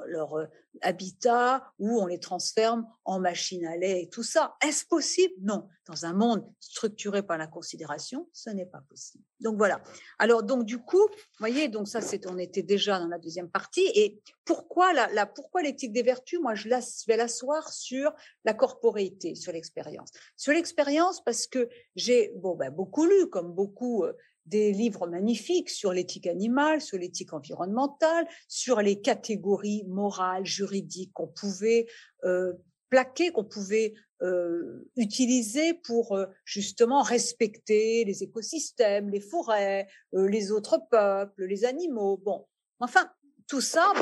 [0.06, 0.46] leur, euh,
[0.82, 4.56] habitat ou on les transforme en machines à lait et tout ça.
[4.62, 5.34] Est-ce possible?
[5.42, 5.68] Non.
[5.88, 9.24] Dans un monde structuré par la considération, ce n'est pas possible.
[9.40, 9.82] Donc voilà.
[10.20, 13.50] Alors donc du coup, vous voyez, donc ça c'est on était déjà dans la deuxième
[13.50, 13.86] partie.
[13.94, 16.40] Et pourquoi la, pourquoi l'éthique des vertus?
[16.42, 16.68] Moi, je,
[17.08, 18.12] vais l'asseoir sur
[18.44, 20.10] la corporéité, sur l'expérience.
[20.36, 24.14] Sur l'expérience parce que j'ai bon ben, beaucoup lu, comme beaucoup euh,
[24.46, 31.28] des livres magnifiques sur l'éthique animale, sur l'éthique environnementale, sur les catégories morales, juridiques qu'on
[31.28, 31.88] pouvait
[32.24, 32.54] euh,
[32.90, 40.80] plaquer, qu'on pouvait euh, utiliser pour euh, justement respecter les écosystèmes, les forêts, les autres
[40.90, 42.18] peuples, les animaux.
[42.24, 42.46] Bon,
[42.80, 43.10] enfin,
[43.48, 43.94] tout ça,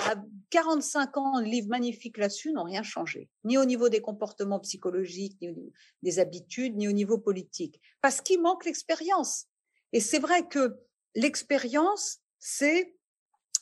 [0.52, 4.60] 45 bah, ans de livres magnifiques là-dessus n'ont rien changé, ni au niveau des comportements
[4.60, 5.72] psychologiques, ni au niveau
[6.02, 9.48] des habitudes, ni au niveau politique, parce qu'il manque l'expérience.
[9.94, 10.76] Et c'est vrai que
[11.16, 12.96] l'expérience, c'est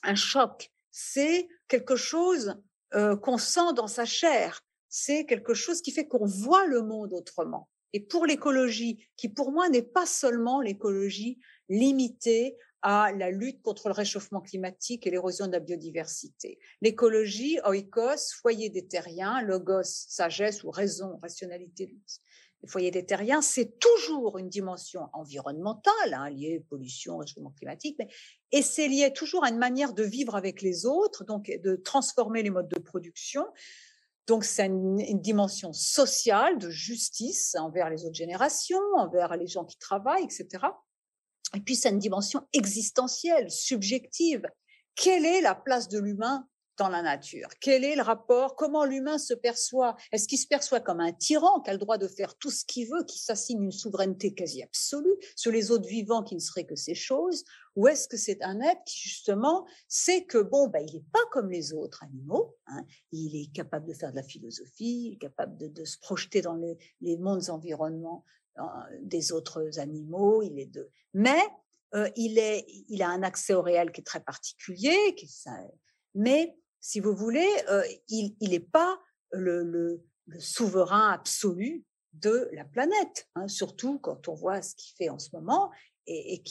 [0.01, 2.55] un choc, c'est quelque chose
[2.95, 7.13] euh, qu'on sent dans sa chair, c'est quelque chose qui fait qu'on voit le monde
[7.13, 7.69] autrement.
[7.93, 13.89] Et pour l'écologie, qui pour moi n'est pas seulement l'écologie limitée à la lutte contre
[13.89, 16.57] le réchauffement climatique et l'érosion de la biodiversité.
[16.81, 21.95] L'écologie, oikos, foyer des terriens, logos, sagesse ou raison, rationalité,
[22.63, 28.07] les foyers des terriens, c'est toujours une dimension environnementale, hein, liée pollution, réchauffement climatique, mais,
[28.51, 32.43] et c'est lié toujours à une manière de vivre avec les autres, donc de transformer
[32.43, 33.45] les modes de production.
[34.27, 39.65] Donc c'est une, une, dimension sociale de justice envers les autres générations, envers les gens
[39.65, 40.65] qui travaillent, etc.
[41.55, 44.43] Et puis c'est une dimension existentielle, subjective.
[44.95, 46.47] Quelle est la place de l'humain
[46.77, 47.47] dans la nature?
[47.59, 48.55] Quel est le rapport?
[48.55, 49.95] Comment l'humain se perçoit?
[50.11, 52.65] Est-ce qu'il se perçoit comme un tyran qui a le droit de faire tout ce
[52.65, 56.65] qu'il veut, qui s'assigne une souveraineté quasi absolue sur les autres vivants qui ne seraient
[56.65, 57.43] que ces choses?
[57.75, 61.25] Ou est-ce que c'est un être qui justement sait que bon, ben, il n'est pas
[61.31, 62.85] comme les autres animaux hein?
[63.11, 66.55] Il est capable de faire de la philosophie, il est capable de, se projeter dans
[66.55, 68.25] les, mondes environnements
[68.57, 68.63] euh,
[69.01, 70.41] des autres animaux.
[70.41, 70.71] Il est
[71.13, 71.39] mais
[71.93, 75.15] euh, il a un accès au réel qui est très particulier,
[76.15, 78.99] mais si vous voulez, euh, il n'est pas
[79.31, 80.03] le,
[80.39, 85.29] souverain absolu de la planète, hein, surtout quand on voit ce qu'il fait en ce
[85.33, 85.71] moment
[86.07, 86.43] et,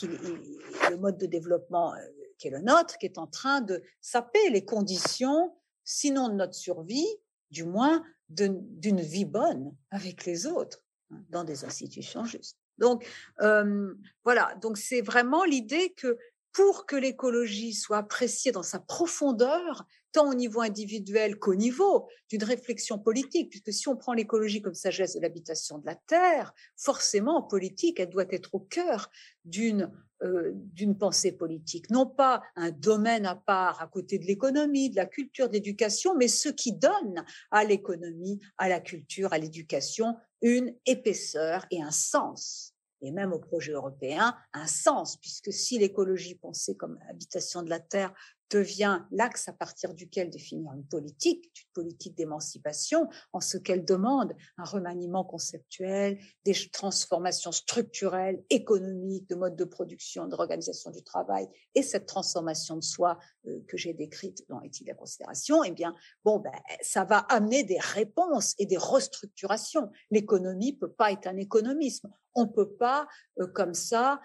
[0.91, 1.99] le mode de développement euh,
[2.39, 5.55] qui est le nôtre, qui est en train de saper les conditions,
[5.85, 7.09] sinon de notre survie,
[7.51, 12.59] du moins d'une vie bonne avec les autres, hein, dans des institutions justes.
[12.79, 13.07] Donc
[13.43, 16.19] euh, voilà, donc c'est vraiment l'idée que
[16.53, 22.43] pour que l'écologie soit appréciée dans sa profondeur, tant au niveau individuel qu'au niveau d'une
[22.43, 27.37] réflexion politique, puisque si on prend l'écologie comme sagesse de l'habitation de la Terre, forcément,
[27.37, 29.11] en politique, elle doit être au cœur
[29.45, 29.91] d'une
[30.23, 34.97] euh, d'une pensée politique, non pas un domaine à part à côté de l'économie, de
[34.97, 40.19] la culture, de l'éducation, mais ce qui donne à l'économie, à la culture, à l'éducation
[40.43, 42.75] une épaisseur et un sens.
[43.03, 47.81] Et même au projet européen un sens, puisque si l'écologie pensée comme habitation de la
[47.81, 48.13] Terre
[48.51, 54.35] devient l'axe à partir duquel définir une politique, une politique d'émancipation, en ce qu'elle demande
[54.59, 61.49] un remaniement conceptuel, des transformations structurelles, économiques, de mode de production, de l'organisation du travail,
[61.75, 65.71] et cette transformation de soi euh, que j'ai décrite dans l'éthique de la considération, eh
[65.71, 65.95] bien,
[66.25, 69.91] bon, ben, ça va amener des réponses et des restructurations.
[70.11, 72.11] L'économie peut pas être un économisme.
[72.35, 73.09] On peut pas,
[73.41, 74.21] euh, comme ça,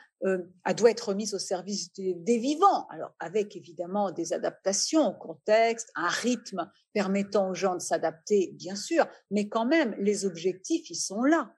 [0.66, 2.88] elle doit être mise au service des, vivants.
[2.88, 8.76] Alors, avec évidemment des adaptations au contexte, un rythme permettant aux gens de s'adapter, bien
[8.76, 11.56] sûr, mais quand même, les objectifs, ils sont là.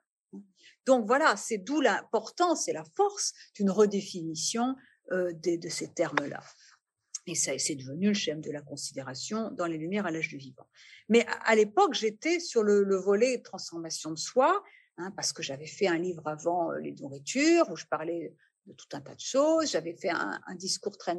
[0.86, 4.74] Donc voilà, c'est d'où l'importance et la force d'une redéfinition
[5.12, 6.42] euh, de, ces termes-là.
[7.26, 10.38] Et ça, c'est devenu le schème de la considération dans les Lumières à l'âge du
[10.38, 10.66] vivant.
[11.10, 14.62] Mais à, l'époque, j'étais sur le, le volet transformation de soi,
[15.00, 18.34] Hein, parce que j'avais fait un livre avant euh, les nourritures où je parlais
[18.68, 19.70] de tout un tas de choses.
[19.70, 21.16] J'avais fait un, discours très,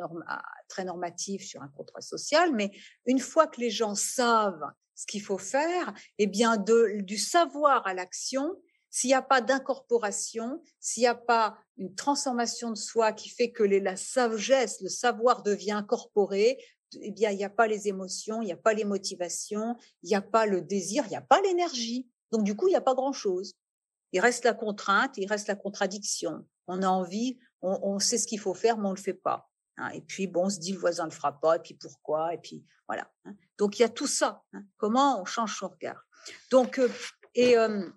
[0.85, 2.71] normatif sur un contrat social, mais
[3.05, 4.63] une fois que les gens savent
[4.95, 8.55] ce qu'il faut faire, eh bien, de, du savoir à l'action,
[8.89, 13.51] s'il n'y a pas d'incorporation, s'il n'y a pas une transformation de soi qui fait
[13.51, 16.57] que la sagesse, le savoir devient incorporé,
[17.01, 20.09] eh bien, il n'y a pas les émotions, il n'y a pas les motivations, il
[20.09, 22.07] n'y a pas le désir, il n'y a pas l'énergie.
[22.31, 23.53] Donc, du coup, il n'y a pas grand-chose.
[24.12, 26.45] Il reste la contrainte, il reste la contradiction.
[26.68, 29.49] On a envie, on, sait ce qu'il faut faire, mais on le fait pas.
[29.78, 29.89] Hein.
[29.89, 32.38] Et puis bon, on se dit le voisin le fera pas, et puis pourquoi, et
[32.38, 33.12] puis voilà.
[33.26, 33.36] Hein.
[33.57, 34.43] Donc il y a tout ça.
[34.53, 34.64] Hein.
[34.78, 36.05] Comment on change son regard?
[36.51, 36.89] Donc euh,
[37.36, 37.89] et euh,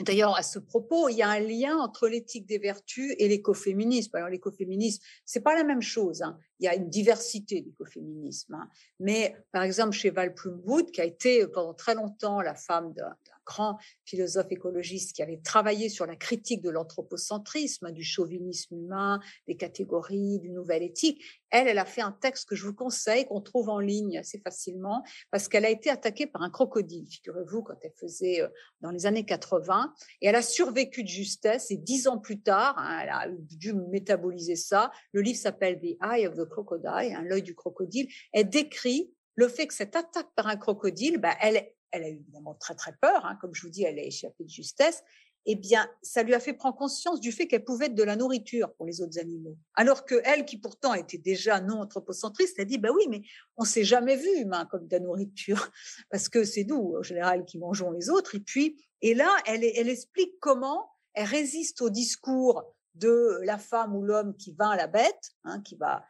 [0.00, 4.16] D'ailleurs, à ce propos, il y a un lien entre l'éthique des vertus et l'écoféminisme.
[4.16, 6.24] Alors, l'écoféminisme, c'est pas la même chose.
[6.58, 8.58] Il y a une diversité d'écoféminisme.
[8.98, 13.16] Mais, par exemple, chez Val Plumwood, qui a été pendant très longtemps la femme d'un
[13.44, 19.56] grand philosophe écologiste qui avait travaillé sur la critique de l'anthropocentrisme, du chauvinisme humain, des
[19.56, 21.22] catégories, du nouvel éthique.
[21.50, 24.38] Elle, elle a fait un texte que je vous conseille, qu'on trouve en ligne assez
[24.40, 28.48] facilement, parce qu'elle a été attaquée par un crocodile, figurez-vous, quand elle faisait euh,
[28.80, 32.74] dans les années 80, et elle a survécu de justesse, et dix ans plus tard,
[32.78, 34.90] hein, elle a dû métaboliser ça.
[35.12, 38.08] Le livre s'appelle The Eye of the Crocodile, hein, l'œil du crocodile.
[38.32, 42.16] Elle décrit le fait que cette attaque par un crocodile, bah, elle, elle a eu
[42.16, 45.02] évidemment très très peur, hein, comme je vous dis, elle a échappé de justesse,
[45.46, 48.16] eh bien, ça lui a fait prendre conscience du fait qu'elle pouvait être de la
[48.16, 49.58] nourriture pour les autres animaux.
[49.74, 53.22] Alors que elle, qui pourtant était déjà non anthropocentriste, a dit, bah oui, mais
[53.56, 55.70] on s'est jamais vu humain comme de la nourriture,
[56.10, 58.34] parce que c'est nous, en général, qui mangeons les autres.
[58.34, 63.94] Et puis, et là, elle, elle explique comment elle résiste au discours de la femme
[63.94, 66.04] ou l'homme qui va à la bête, hein, qui va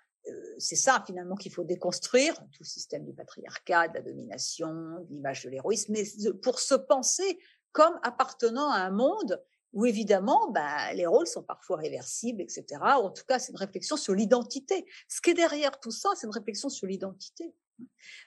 [0.59, 5.45] c'est ça finalement qu'il faut déconstruire, tout système du patriarcat, de la domination, de l'image
[5.45, 6.05] de l'héroïsme, mais
[6.43, 7.39] pour se penser
[7.73, 12.65] comme appartenant à un monde où évidemment bah, les rôles sont parfois réversibles, etc.
[12.81, 14.87] En tout cas, c'est une réflexion sur l'identité.
[15.09, 17.53] Ce qui est derrière tout ça, c'est une réflexion sur l'identité.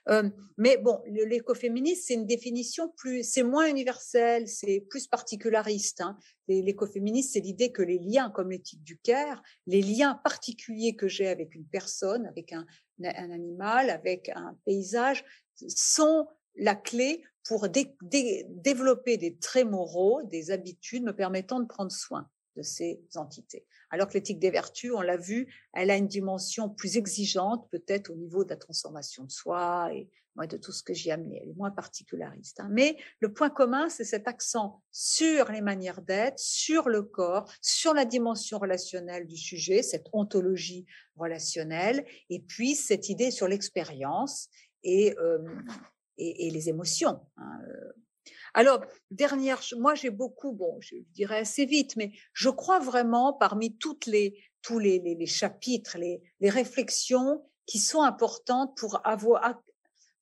[0.10, 6.02] Euh, mais bon, l'écoféminisme, c'est une définition plus, c'est moins universel, c'est plus particulariste.
[6.02, 6.18] Hein.
[6.48, 11.28] L'écoféminisme, c'est l'idée que les liens, comme l'éthique du Caire, les liens particuliers que j'ai
[11.28, 12.66] avec une personne, avec un,
[13.04, 15.26] un, animal, avec un paysage,
[15.68, 22.30] sont la clé pour développer des traits moraux, des habitudes me permettant de prendre soin
[22.58, 23.66] de ces entités.
[23.90, 28.10] Alors que l'éthique des vertus, on l'a vu, elle a une dimension plus exigeante, peut-être
[28.10, 30.10] au niveau de la transformation de soi et
[30.46, 31.40] de tout ce que j'y ai amené.
[31.42, 32.60] Elle est moins particulariste.
[32.60, 32.68] Hein.
[32.70, 37.94] Mais le point commun, c'est cet accent sur les manières d'être, sur le corps, sur
[37.94, 40.86] la dimension relationnelle du sujet, cette ontologie
[41.16, 44.50] relationnelle, et puis cette idée sur l'expérience
[44.84, 45.40] et, euh,
[46.18, 47.20] les émotions.
[47.38, 47.60] Hein.
[48.54, 53.78] Alors, dernière, moi j'ai beaucoup, bon, je dirais assez vite, mais je crois vraiment parmi
[53.78, 59.62] toutes les, tous les, chapitres, les, les, réflexions qui sont importantes pour avoir,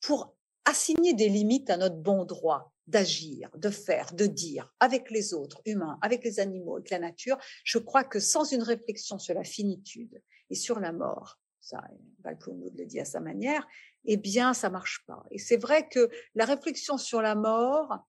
[0.01, 0.35] pour
[0.65, 5.61] assigner des limites à notre bon droit d'agir, de faire, de dire avec les autres
[5.65, 7.37] humains, avec les animaux, avec la nature.
[7.63, 11.83] Je crois que sans une réflexion sur la finitude et sur la mort, ça,
[12.23, 13.67] Valploumud le dit à sa manière,
[14.03, 15.25] eh bien, ça marche pas.
[15.31, 18.05] Et c'est vrai que la réflexion sur la mort,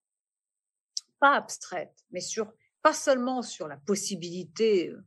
[1.18, 2.52] pas abstraite, mais sur
[2.82, 5.02] pas seulement sur la possibilité euh,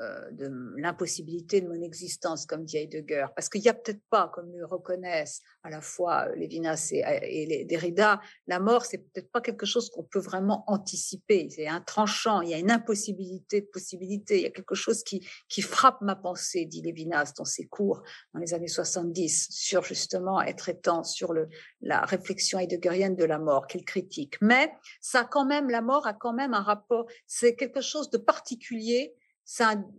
[0.00, 4.50] de l'impossibilité de mon existence, comme dit Heidegger, parce qu'il n'y a peut-être pas, comme
[4.52, 9.30] le reconnaissent à la fois euh, Lévinas et, et les Derrida, la mort, c'est peut-être
[9.30, 11.48] pas quelque chose qu'on peut vraiment anticiper.
[11.50, 15.04] C'est un tranchant, il y a une impossibilité de possibilité, il y a quelque chose
[15.04, 19.84] qui, qui frappe ma pensée, dit Lévinas dans ses cours dans les années 70, sur
[19.84, 21.48] justement être étant sur le,
[21.80, 24.36] la réflexion heideggerienne de la mort, qu'il critique.
[24.40, 28.18] Mais ça quand même, la mort a quand même un rapport, c'est quelque chose de
[28.18, 29.14] particulier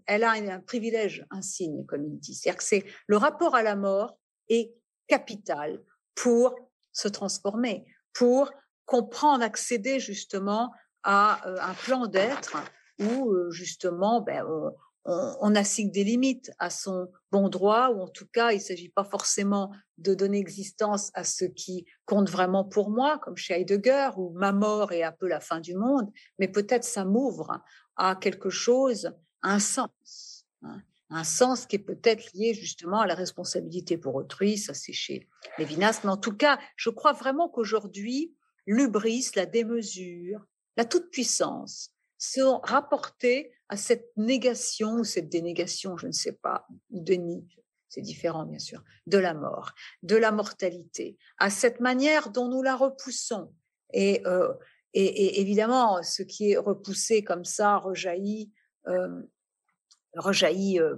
[0.05, 2.35] elle a un, privilège insigne, comme il dit.
[2.35, 4.17] C'est-à-dire que le rapport à la mort
[4.49, 4.73] est
[5.07, 5.81] capital
[6.15, 6.55] pour
[6.91, 8.51] se transformer, pour
[8.85, 10.71] comprendre, accéder justement
[11.03, 12.57] à euh, un plan d'être
[12.99, 14.71] où euh, justement ben, on,
[15.05, 18.89] on, assigne des limites à son bon droit, ou en tout cas il ne s'agit
[18.89, 24.09] pas forcément de donner existence à ce qui compte vraiment pour moi, comme chez Heidegger,
[24.17, 27.61] où ma mort est un peu la fin du monde, mais peut-être ça m'ouvre
[27.97, 29.11] à quelque chose
[29.45, 34.57] un sens, hein, un sens qui est peut-être lié justement à la responsabilité pour autrui,
[34.57, 38.35] ça c'est chez Lévinas, mais en tout cas, je crois vraiment qu'aujourd'hui,
[38.65, 40.45] l'ubris, la démesure,
[40.77, 46.99] la toute-puissance sont rapportés à cette négation ou cette dénégation, je ne sais pas, ou
[46.99, 47.47] déni,
[47.87, 52.63] c'est différent bien sûr, de la mort, de la mortalité, à cette manière dont nous
[52.63, 53.53] la repoussons.
[53.93, 54.51] Et, euh,
[54.93, 58.51] et, évidemment, ce qui est repoussé comme ça rejaillit
[58.87, 59.21] euh,
[60.17, 60.95] rejaillit, euh,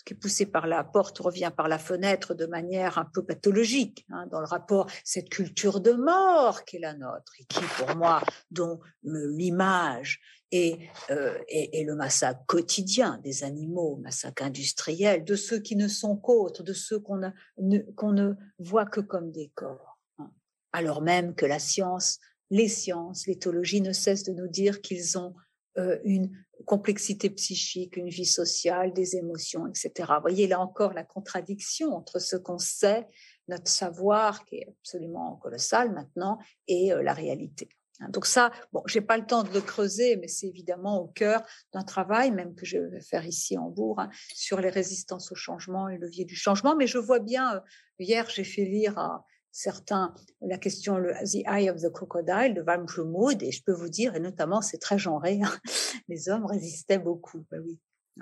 [0.00, 3.22] ce qui est poussé par la porte revient par la fenêtre de manière un peu
[3.22, 7.60] pathologique hein, dans le rapport, cette culture de mort qui est la nôtre et qui,
[7.76, 10.20] pour moi, dont l'image
[10.52, 16.16] et, euh, et, le massacre quotidien des animaux, massacre industriel, de ceux qui ne sont
[16.16, 17.20] qu'autres, de ceux qu'on
[17.58, 19.98] ne voit que comme des corps.
[20.18, 20.30] Hein.
[20.72, 22.18] Alors même que la science,
[22.50, 25.34] les sciences, l'éthologie ne cessent de nous dire qu'ils ont
[25.78, 26.30] euh, une
[26.66, 30.12] complexité psychique, une vie sociale, des émotions, etc.
[30.16, 33.06] Vous voyez là encore la contradiction entre ce qu'on sait,
[33.48, 37.68] notre savoir qui est absolument colossal maintenant, et euh, la réalité.
[38.00, 38.08] Hein.
[38.10, 41.42] Donc ça, bon, j'ai pas le temps de le creuser, mais c'est évidemment au cœur
[41.72, 45.34] d'un travail, même que je vais faire ici en Bourg, hein, sur les résistances au
[45.34, 46.74] changement et le levier du changement.
[46.76, 47.60] Mais je vois bien, euh,
[47.98, 52.62] hier, j'ai fait lire à certains la question le The Eye of the Crocodile de
[52.62, 55.52] Van Mood et je peux vous dire et notamment c'est très genré hein,
[56.08, 57.78] les hommes résistaient beaucoup oui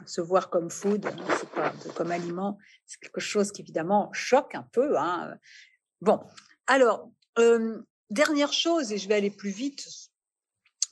[0.07, 1.17] se voir comme food hein,
[1.55, 5.37] pas comme aliment c'est quelque chose qui évidemment choque un peu hein.
[6.01, 6.21] bon
[6.67, 9.87] alors euh, dernière chose et je vais aller plus vite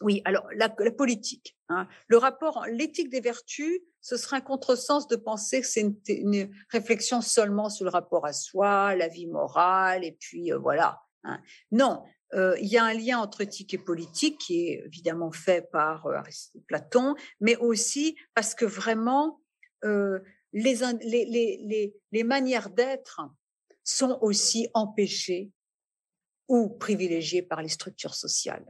[0.00, 1.88] oui alors la, politique hein.
[2.08, 7.20] le rapport l'éthique des vertus ce serait un contresens de penser que c'est une, réflexion
[7.20, 11.02] seulement sur le rapport à soi, la vie morale, et puis euh, voilà.
[11.24, 11.40] Hein.
[11.72, 15.68] Non, euh, il y a un lien entre éthique et politique qui est évidemment fait
[15.72, 16.20] par euh,
[16.68, 19.40] Platon, mais aussi parce que vraiment,
[19.82, 23.20] les, les, les manières d'être
[23.82, 25.50] sont aussi empêchées
[26.46, 28.64] ou privilégiées par les structures sociales.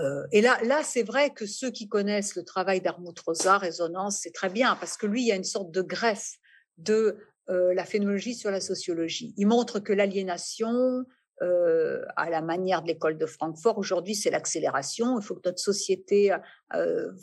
[0.00, 4.20] Euh, et là, là c'est vrai que ceux qui connaissent le travail d'Armut Rosa, Résonance,
[4.22, 6.36] c'est très bien, parce que lui, il y a une sorte de greffe
[6.78, 7.18] de
[7.50, 9.34] euh, la phénoménologie sur la sociologie.
[9.36, 11.04] Il montre que l'aliénation,
[11.42, 15.18] euh, à la manière de l'école de Francfort, aujourd'hui, c'est l'accélération.
[15.18, 16.34] Il faut que notre société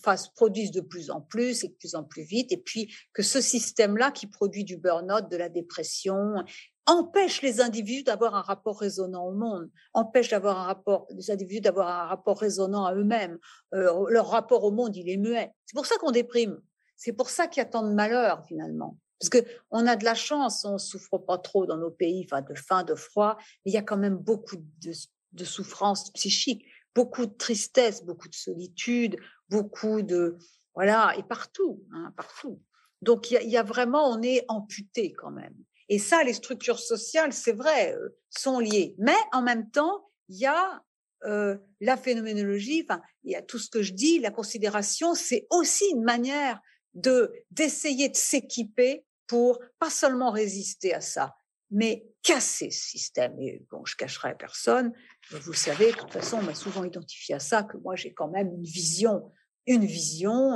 [0.03, 2.51] fasse, produise de plus en plus et de plus en plus vite.
[2.51, 6.43] Et puis que ce système-là qui produit du burn-out, de la dépression
[6.87, 11.61] empêche les individus d'avoir un rapport résonnant au monde, empêche d'avoir un rapport, les individus
[11.61, 13.37] d'avoir un rapport résonnant à eux-mêmes.
[13.73, 15.51] Euh, leur rapport au monde, il est muet.
[15.65, 16.59] C'est pour ça qu'on déprime.
[16.95, 18.97] C'est pour ça qu'il y a tant de malheur finalement.
[19.19, 22.55] Parce que on a de la chance, on souffre pas trop dans nos pays, de
[22.55, 23.35] faim, de froid,
[23.65, 24.91] mais il y a quand même beaucoup de,
[25.33, 26.65] de souffrance psychique,
[26.95, 29.17] beaucoup de tristesse, beaucoup de solitude,
[29.49, 30.37] beaucoup de
[30.73, 32.61] voilà et partout, hein, partout.
[33.01, 35.55] Donc il y a vraiment, on est amputé quand même.
[35.89, 38.95] Et ça, les structures sociales, c'est vrai, euh, sont liées.
[38.97, 40.83] Mais en même temps, il y a
[41.25, 45.47] euh, la phénoménologie, enfin, il y a tout ce que je dis, la considération, c'est
[45.49, 46.61] aussi une manière
[46.93, 51.35] de d'essayer de s'équiper pour pas seulement résister à ça,
[51.71, 53.39] mais casser ce système.
[53.39, 54.93] Et bon, je cacherai à personne,
[55.31, 58.29] vous savez, de toute façon, on m'a souvent identifié à ça, que moi j'ai quand
[58.29, 59.31] même une vision,
[59.65, 60.53] une vision,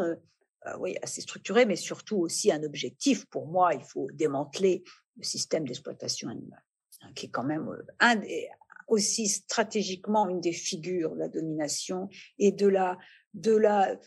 [0.67, 3.25] euh, oui, assez structurée, mais surtout aussi un objectif.
[3.25, 4.83] Pour moi, il faut démanteler
[5.17, 6.63] le système d'exploitation animale,
[7.01, 8.45] hein, qui est quand même euh,
[8.87, 12.97] aussi stratégiquement une des figures de la domination et de la
[13.33, 13.97] de la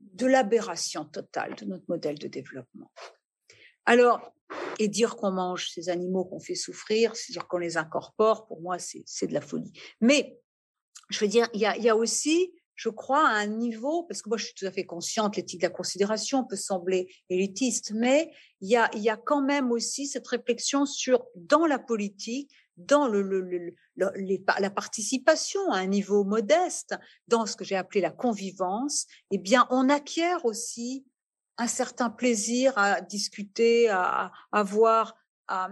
[0.00, 2.92] de l'aberration totale de notre modèle de développement.
[3.86, 4.34] Alors,
[4.78, 8.76] et dire qu'on mange ces animaux qu'on fait souffrir, c'est-à-dire qu'on les incorpore, pour moi,
[8.78, 9.72] c'est de la folie.
[10.00, 10.38] Mais,
[11.10, 14.38] je veux dire, il y a aussi je crois, à un niveau, parce que moi
[14.38, 18.68] je suis tout à fait consciente, l'éthique de la considération peut sembler élitiste, mais il
[18.68, 23.22] y a, y a quand même aussi cette réflexion sur, dans la politique, dans le,
[23.22, 26.96] le, la participation à un niveau modeste,
[27.28, 31.04] dans ce que j'ai appelé la convivence, eh bien, on acquiert aussi
[31.56, 35.14] un certain plaisir à discuter, à, à voir,
[35.46, 35.70] à,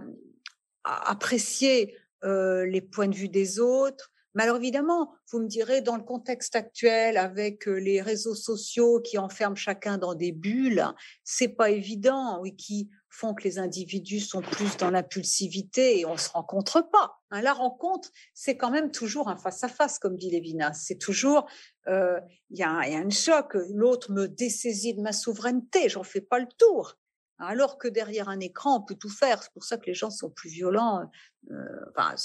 [0.85, 5.81] à apprécier euh, les points de vue des autres, mais alors évidemment, vous me direz,
[5.81, 10.85] dans le contexte actuel, avec euh, les réseaux sociaux qui enferment chacun dans des bulles,
[11.23, 16.17] c'est pas évident, oui, qui font que les individus sont plus dans l'impulsivité et on
[16.17, 17.19] se rencontre pas.
[17.29, 17.41] Hein.
[17.41, 20.73] La rencontre, c'est quand même toujours un face à face, comme dit Lévinas.
[20.73, 21.47] C'est toujours,
[21.87, 22.19] euh,
[22.49, 23.55] il y, y a un choc.
[23.69, 26.95] L'autre me dessaisit de ma souveraineté, j'en fais pas le tour.
[27.39, 29.41] Alors que derrière un écran, on peut tout faire.
[29.43, 31.09] C'est pour ça que les gens sont plus violents.
[31.51, 31.55] Euh,
[31.95, 32.15] enfin,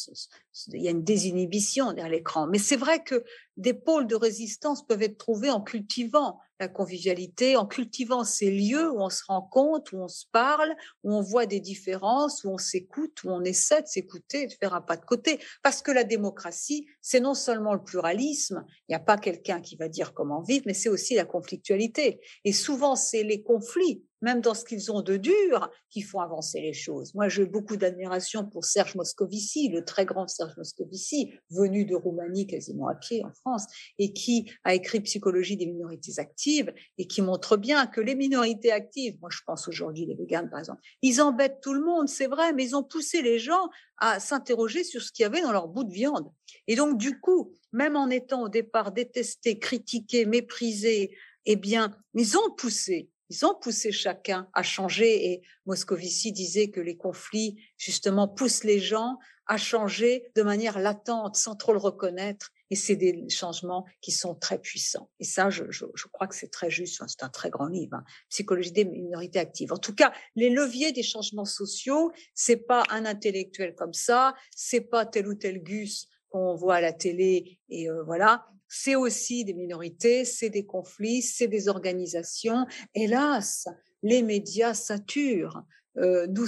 [0.68, 2.46] il y a une désinhibition derrière l'écran.
[2.46, 3.24] Mais c'est vrai que
[3.56, 8.90] des pôles de résistance peuvent être trouvés en cultivant la convivialité, en cultivant ces lieux
[8.90, 12.59] où on se rencontre, où on se parle, où on voit des différences, où on
[12.59, 15.38] s'écoute, où on essaie de s'écouter, de faire un pas de côté.
[15.62, 19.76] Parce que la démocratie, c'est non seulement le pluralisme, il n'y a pas quelqu'un qui
[19.76, 22.20] va dire comment vivre, mais c'est aussi la conflictualité.
[22.44, 26.60] Et souvent, c'est les conflits, même dans ce qu'ils ont de dur, qui font avancer
[26.60, 27.14] les choses.
[27.14, 32.46] Moi, j'ai beaucoup d'admiration pour Serge Moscovici, le très grand Serge Moscovici, venu de Roumanie
[32.46, 33.64] quasiment à pied en France,
[33.98, 38.72] et qui a écrit Psychologie des minorités actives, et qui montre bien que les minorités
[38.72, 42.26] actives, moi je pense aujourd'hui les véganes par exemple, ils embêtent tout le monde, c'est
[42.26, 45.52] vrai, mais ils ont poussé les gens à s'interroger sur ce qu'il y avait dans
[45.52, 46.30] leur bout de viande.
[46.66, 52.36] Et donc du coup, même en étant au départ détestés, critiqués, méprisés, eh bien, ils
[52.36, 58.28] ont poussé ils ont poussé chacun à changer et Moscovici disait que les conflits, justement,
[58.28, 62.50] poussent les gens à changer de manière latente, sans trop le reconnaître.
[62.70, 65.10] Et c'est des changements qui sont très puissants.
[65.20, 67.02] Et ça, je, je, je crois que c'est très juste.
[67.06, 68.04] c'est un très grand livre, hein.
[68.28, 69.72] Psychologie des minorités actives.
[69.72, 74.82] En tout cas, les leviers des changements sociaux, c'est pas un intellectuel comme ça, c'est
[74.82, 79.44] pas tel ou tel Gus qu'on voit à la télé et euh, voilà c'est aussi
[79.44, 82.66] des minorités, c'est des conflits, c'est des organisations.
[82.94, 83.66] Hélas,
[84.02, 85.62] les médias saturent,
[85.96, 86.46] euh, nous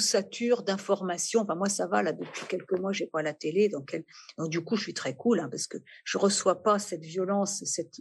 [0.64, 1.40] d'informations.
[1.40, 4.00] Enfin, moi, ça va, là, depuis quelques mois, j'ai pas la télé, donc,
[4.38, 8.00] du coup, je suis très cool, hein, parce que je reçois pas cette violence, cette,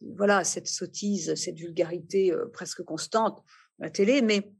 [0.00, 3.42] voilà, cette sottise, cette vulgarité euh, presque constante
[3.78, 4.52] la télé, mais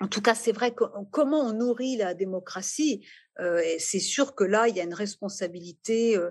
[0.00, 3.06] en tout cas, c'est vrai que comment on nourrit la démocratie,
[3.40, 6.30] euh, c'est sûr que là, il y a une responsabilité euh,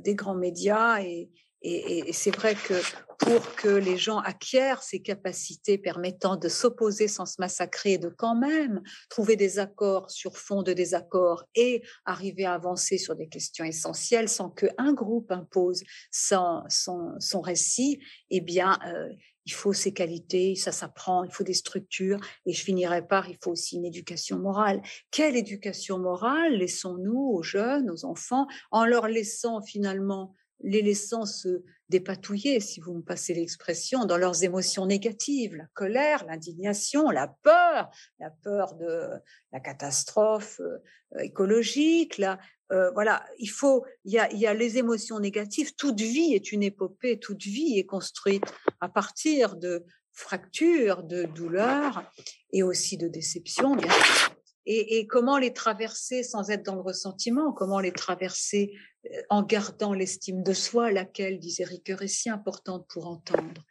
[0.00, 1.30] des grands médias et,
[1.62, 2.74] et, c'est vrai que
[3.18, 8.34] pour que les gens acquièrent ces capacités permettant de s'opposer sans se massacrer, de quand
[8.34, 13.64] même trouver des accords sur fond de désaccords et arriver à avancer sur des questions
[13.64, 18.00] essentielles sans qu'un groupe impose son, son, récit,
[18.30, 19.10] eh bien, euh,
[19.44, 23.36] il faut ces qualités, ça s'apprend, il faut des structures, et je finirai par, il
[23.42, 24.80] faut aussi une éducation morale.
[25.10, 31.62] Quelle éducation morale laissons-nous aux jeunes, aux enfants, en leur laissant finalement les laissant se
[31.88, 37.90] dépatouiller, si vous me passez l'expression, dans leurs émotions négatives, la colère, l'indignation, la peur,
[38.18, 39.08] la peur de
[39.52, 40.78] la catastrophe euh,
[41.20, 42.38] écologique, là,
[42.72, 45.74] euh, voilà, il faut, il y, a, y a les émotions négatives.
[45.74, 48.44] Toute vie est une épopée, toute vie est construite
[48.80, 52.04] à partir de fractures, de douleurs
[52.52, 54.39] et aussi de déceptions, bien sûr.
[54.72, 58.72] Et, comment les traverser sans être dans le ressentiment, comment les traverser
[59.04, 63.66] euh, en gardant l'estime de soi, laquelle, disait Ricoeur, est si importante pour entendre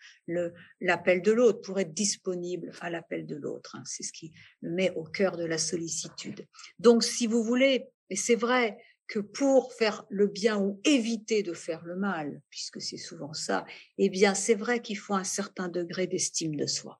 [0.82, 3.78] l'appel de l'autre, pour être disponible à l'appel de l'autre.
[3.78, 3.84] Hein?
[3.86, 6.46] C'est ce qui le met au cœur de la sollicitude.
[6.80, 8.78] Donc, si vous voulez, et c'est vrai
[9.08, 13.66] que pour faire le bien ou éviter de faire le mal, puisque c'est souvent ça,
[13.98, 17.00] eh bien, c'est vrai qu'il faut un certain degré d'estime de soi.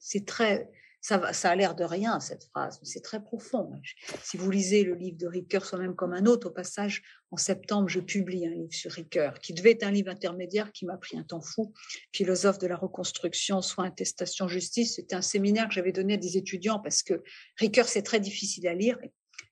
[0.00, 0.70] C'est très,
[1.00, 3.80] ça, a l'air de rien, cette phrase, mais c'est très profond.
[4.22, 7.88] Si vous lisez le livre de Ricoeur, soi-même comme un autre, au passage, en septembre,
[7.88, 11.16] je publie un livre sur Ricoeur, qui devait être un livre intermédiaire, qui m'a pris
[11.16, 11.72] un temps fou.
[12.12, 14.96] Philosophe de la reconstruction, soins, intestation, justice.
[14.96, 17.22] C'était un séminaire que j'avais donné à des étudiants parce que
[17.56, 18.98] Ricoeur, c'est très difficile à lire.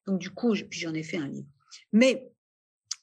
[0.06, 1.48] Donc, du coup, j'en ai fait un livre.
[1.92, 2.30] Mais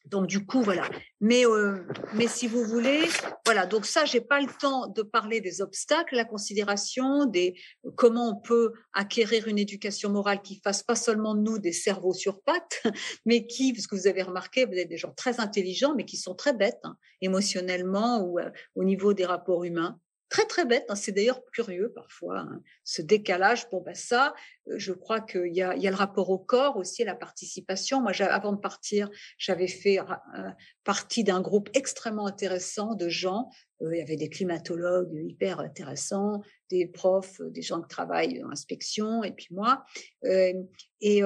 [0.06, 0.90] donc du coup voilà.
[1.22, 3.02] Mais euh, mais si vous voulez,
[3.46, 3.66] voilà.
[3.66, 7.56] Donc ça, j'ai pas le temps de parler des obstacles, la considération des
[7.96, 12.42] comment on peut acquérir une éducation morale qui fasse pas seulement nous des cerveaux sur
[12.42, 12.84] pattes,
[13.26, 16.18] mais qui, parce que vous avez remarqué, vous êtes des gens très intelligents, mais qui
[16.18, 20.00] sont très bêtes hein, émotionnellement ou euh, au niveau des rapports humains
[20.34, 20.86] très très bête.
[20.90, 20.96] Hein.
[20.96, 23.70] C'est d'ailleurs curieux parfois, hein, ce décalage.
[23.70, 24.34] Bon, ben ça,
[24.68, 28.02] euh, je crois qu'il y a, le rapport au corps aussi, la participation.
[28.02, 30.50] Moi, avant de partir, j'avais fait euh,
[30.84, 33.52] partie d'un groupe extrêmement intéressant de gens.
[33.82, 39.24] il y avait des climatologues hyper intéressants, des profs, des gens qui travaillent en inspection,
[39.24, 39.86] et puis moi.
[40.24, 41.22] et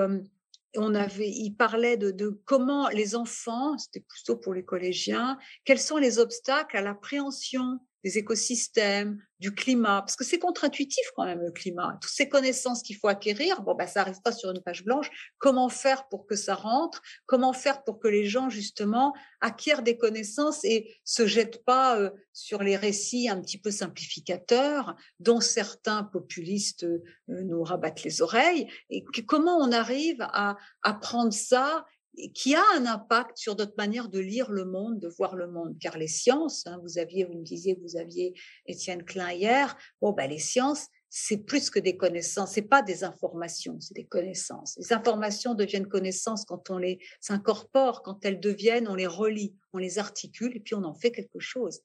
[0.76, 5.80] on avait, il parlait de, de, comment les enfants, c'était plutôt pour les collégiens, quels
[5.80, 11.42] sont les obstacles à l'appréhension des écosystèmes, du climat, parce que c'est contre-intuitif quand même
[11.42, 11.98] le climat.
[12.02, 15.10] Toutes ces connaissances qu'il faut acquérir, bon, ben, ça arrive pas sur une page blanche.
[15.38, 17.02] Comment faire pour que ça rentre?
[17.26, 22.10] Comment faire pour que les gens justement acquièrent des connaissances et se jettent pas euh,
[22.34, 28.72] sur les récits un petit peu simplificateurs dont certains populistes euh, nous rabattent les oreilles?
[28.90, 31.86] Et comment on arrive à, à prendre ça
[32.34, 35.78] qui a un impact sur notre manière de lire le monde, de voir le monde.
[35.80, 38.34] Car les sciences, hein, vous aviez, vous me disiez vous aviez
[38.66, 43.04] Étienne Klein hier, bon, ben, les sciences, c'est plus que des connaissances, c'est pas des
[43.04, 44.76] informations, c'est des connaissances.
[44.78, 47.00] Les informations deviennent connaissances quand on les
[47.30, 51.12] incorpore, quand elles deviennent, on les relie, on les articule et puis on en fait
[51.12, 51.82] quelque chose.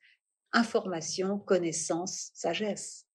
[0.53, 3.07] Information, connaissance, sagesse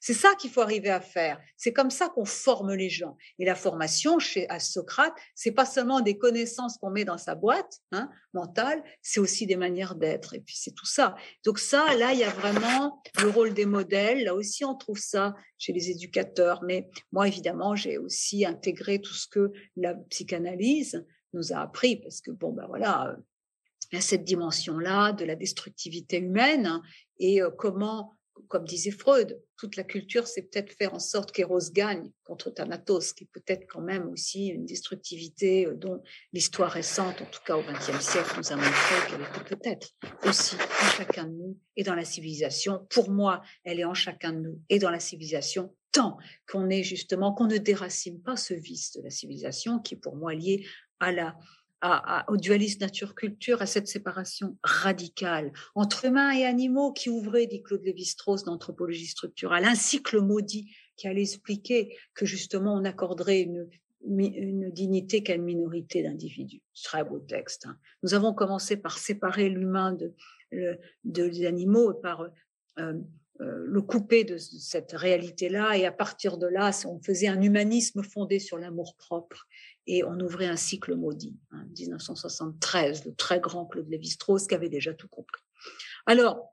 [0.00, 1.40] C'est ça qu'il faut arriver à faire.
[1.56, 3.16] C'est comme ça qu'on forme les gens.
[3.38, 7.34] Et la formation chez à Socrate, c'est pas seulement des connaissances qu'on met dans sa
[7.34, 10.34] boîte hein, mentale, c'est aussi des manières d'être.
[10.34, 11.14] Et puis c'est tout ça.
[11.44, 14.24] Donc ça, là, il y a vraiment le rôle des modèles.
[14.24, 16.62] Là aussi, on trouve ça chez les éducateurs.
[16.62, 22.20] Mais moi, évidemment, j'ai aussi intégré tout ce que la psychanalyse nous a appris, parce
[22.20, 23.16] que bon, ben voilà,
[23.90, 26.82] il y a cette dimension-là de la destructivité humaine hein,
[27.18, 28.14] et euh, comment
[28.48, 33.12] comme disait Freud, toute la culture, c'est peut-être faire en sorte qu'Eros gagne contre Thanatos,
[33.12, 36.02] qui est peut-être quand même aussi une destructivité euh, dont
[36.32, 39.88] l'histoire récente, en tout cas au XXe siècle, nous a montré qu'elle était peut-être
[40.24, 42.86] aussi en chacun de nous et dans la civilisation.
[42.90, 46.16] Pour moi, elle est en chacun de nous et dans la civilisation, tant
[46.50, 50.16] qu'on est justement, qu'on ne déracine pas ce vice de la civilisation qui est pour
[50.16, 50.66] moi lié
[51.00, 51.36] à la
[52.28, 57.82] au dualisme nature-culture, à cette séparation radicale entre humains et animaux qui ouvrait, dit Claude
[57.82, 63.68] Lévi-Strauss, d'anthropologie structurale, un cycle maudit qui allait expliquer que justement on accorderait une,
[64.04, 66.60] dignité qu'à une minorité d'individus.
[66.82, 67.66] Très beau texte.
[67.66, 67.78] Hein.
[68.02, 70.12] Nous avons commencé par séparer l'humain de,
[70.50, 72.94] de, des animaux, par euh,
[73.40, 78.02] euh, le couper de cette réalité-là, et à partir de là, on faisait un humanisme
[78.02, 79.46] fondé sur l'amour propre
[79.86, 81.36] et on ouvrait un cycle maudit.
[81.50, 85.42] Hein, 1973, le très grand Claude Lévi-Strauss qui avait déjà tout compris.
[86.06, 86.52] Alors,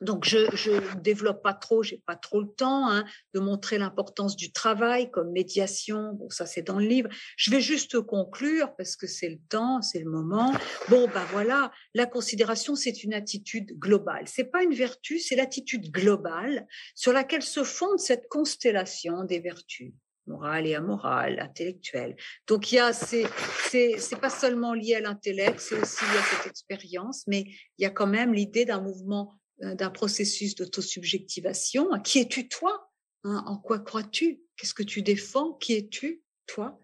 [0.00, 3.04] donc je ne développe pas trop, j'ai pas trop le temps hein,
[3.34, 6.12] de montrer l'importance du travail comme médiation.
[6.12, 7.08] Bon, ça c'est dans le livre.
[7.36, 10.52] Je vais juste conclure parce que c'est le temps, c'est le moment.
[10.88, 14.24] Bon, ben voilà, la considération c'est une attitude globale.
[14.26, 19.92] C'est pas une vertu, c'est l'attitude globale sur laquelle se fonde cette constellation des vertus
[20.28, 22.16] morale et amorale, intellectuelle.
[22.46, 23.24] Donc il y a c'est
[23.70, 27.46] c'est pas seulement lié à l'intellect, c'est aussi lié à cette expérience, mais
[27.78, 31.88] il y a quand même l'idée d'un mouvement, euh, d'un processus d'autosubjectivation.
[32.04, 32.90] Qui es-tu toi
[33.24, 33.42] hein?
[33.46, 34.40] En quoi crois-tu?
[34.56, 35.54] Qu'est-ce que tu défends?
[35.54, 36.80] Qui es-tu toi?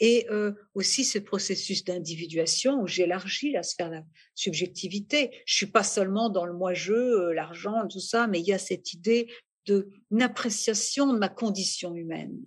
[0.00, 5.42] Et euh, aussi ce processus d'individuation où j'élargis la sphère de la subjectivité.
[5.44, 8.58] Je suis pas seulement dans le moi-je, euh, l'argent, tout ça, mais il y a
[8.58, 9.28] cette idée
[9.66, 12.38] d'une appréciation de ma condition humaine.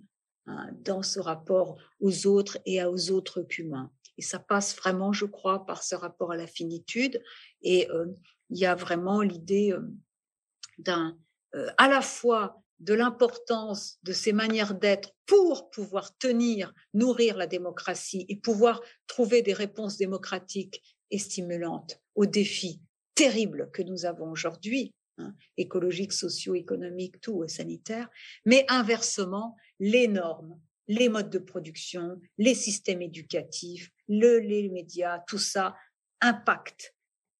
[0.46, 3.92] Hein, dans ce rapport aux autres et aux autres qu'humains.
[4.18, 7.22] Et ça passe vraiment, je crois, par ce rapport à la finitude.
[7.62, 8.06] Et euh,
[8.50, 11.12] il y a vraiment l'idée euh,
[11.54, 17.46] euh, à la fois de l'importance de ces manières d'être pour pouvoir tenir, nourrir la
[17.46, 20.82] démocratie et pouvoir trouver des réponses démocratiques
[21.12, 22.82] et stimulantes aux défis
[23.14, 28.08] terribles que nous avons aujourd'hui, hein, écologiques, socio-économiques, tout, sanitaires,
[28.44, 35.38] mais inversement, les normes, les modes de production, les systèmes éducatifs, le, les médias, tout
[35.38, 35.76] ça
[36.20, 36.94] impacte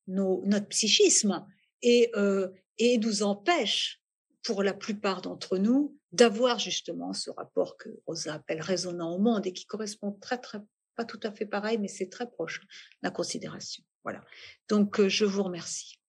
[0.08, 1.46] notre psychisme
[1.82, 4.00] et, euh, et nous empêche,
[4.42, 9.46] pour la plupart d'entre nous, d'avoir justement ce rapport que Rosa appelle résonnant au monde
[9.46, 10.58] et qui correspond très, très,
[10.96, 12.60] pas tout à fait pareil, mais c'est très proche,
[13.02, 13.84] la considération.
[14.02, 14.20] Voilà.
[14.68, 16.01] Donc, euh, je vous remercie.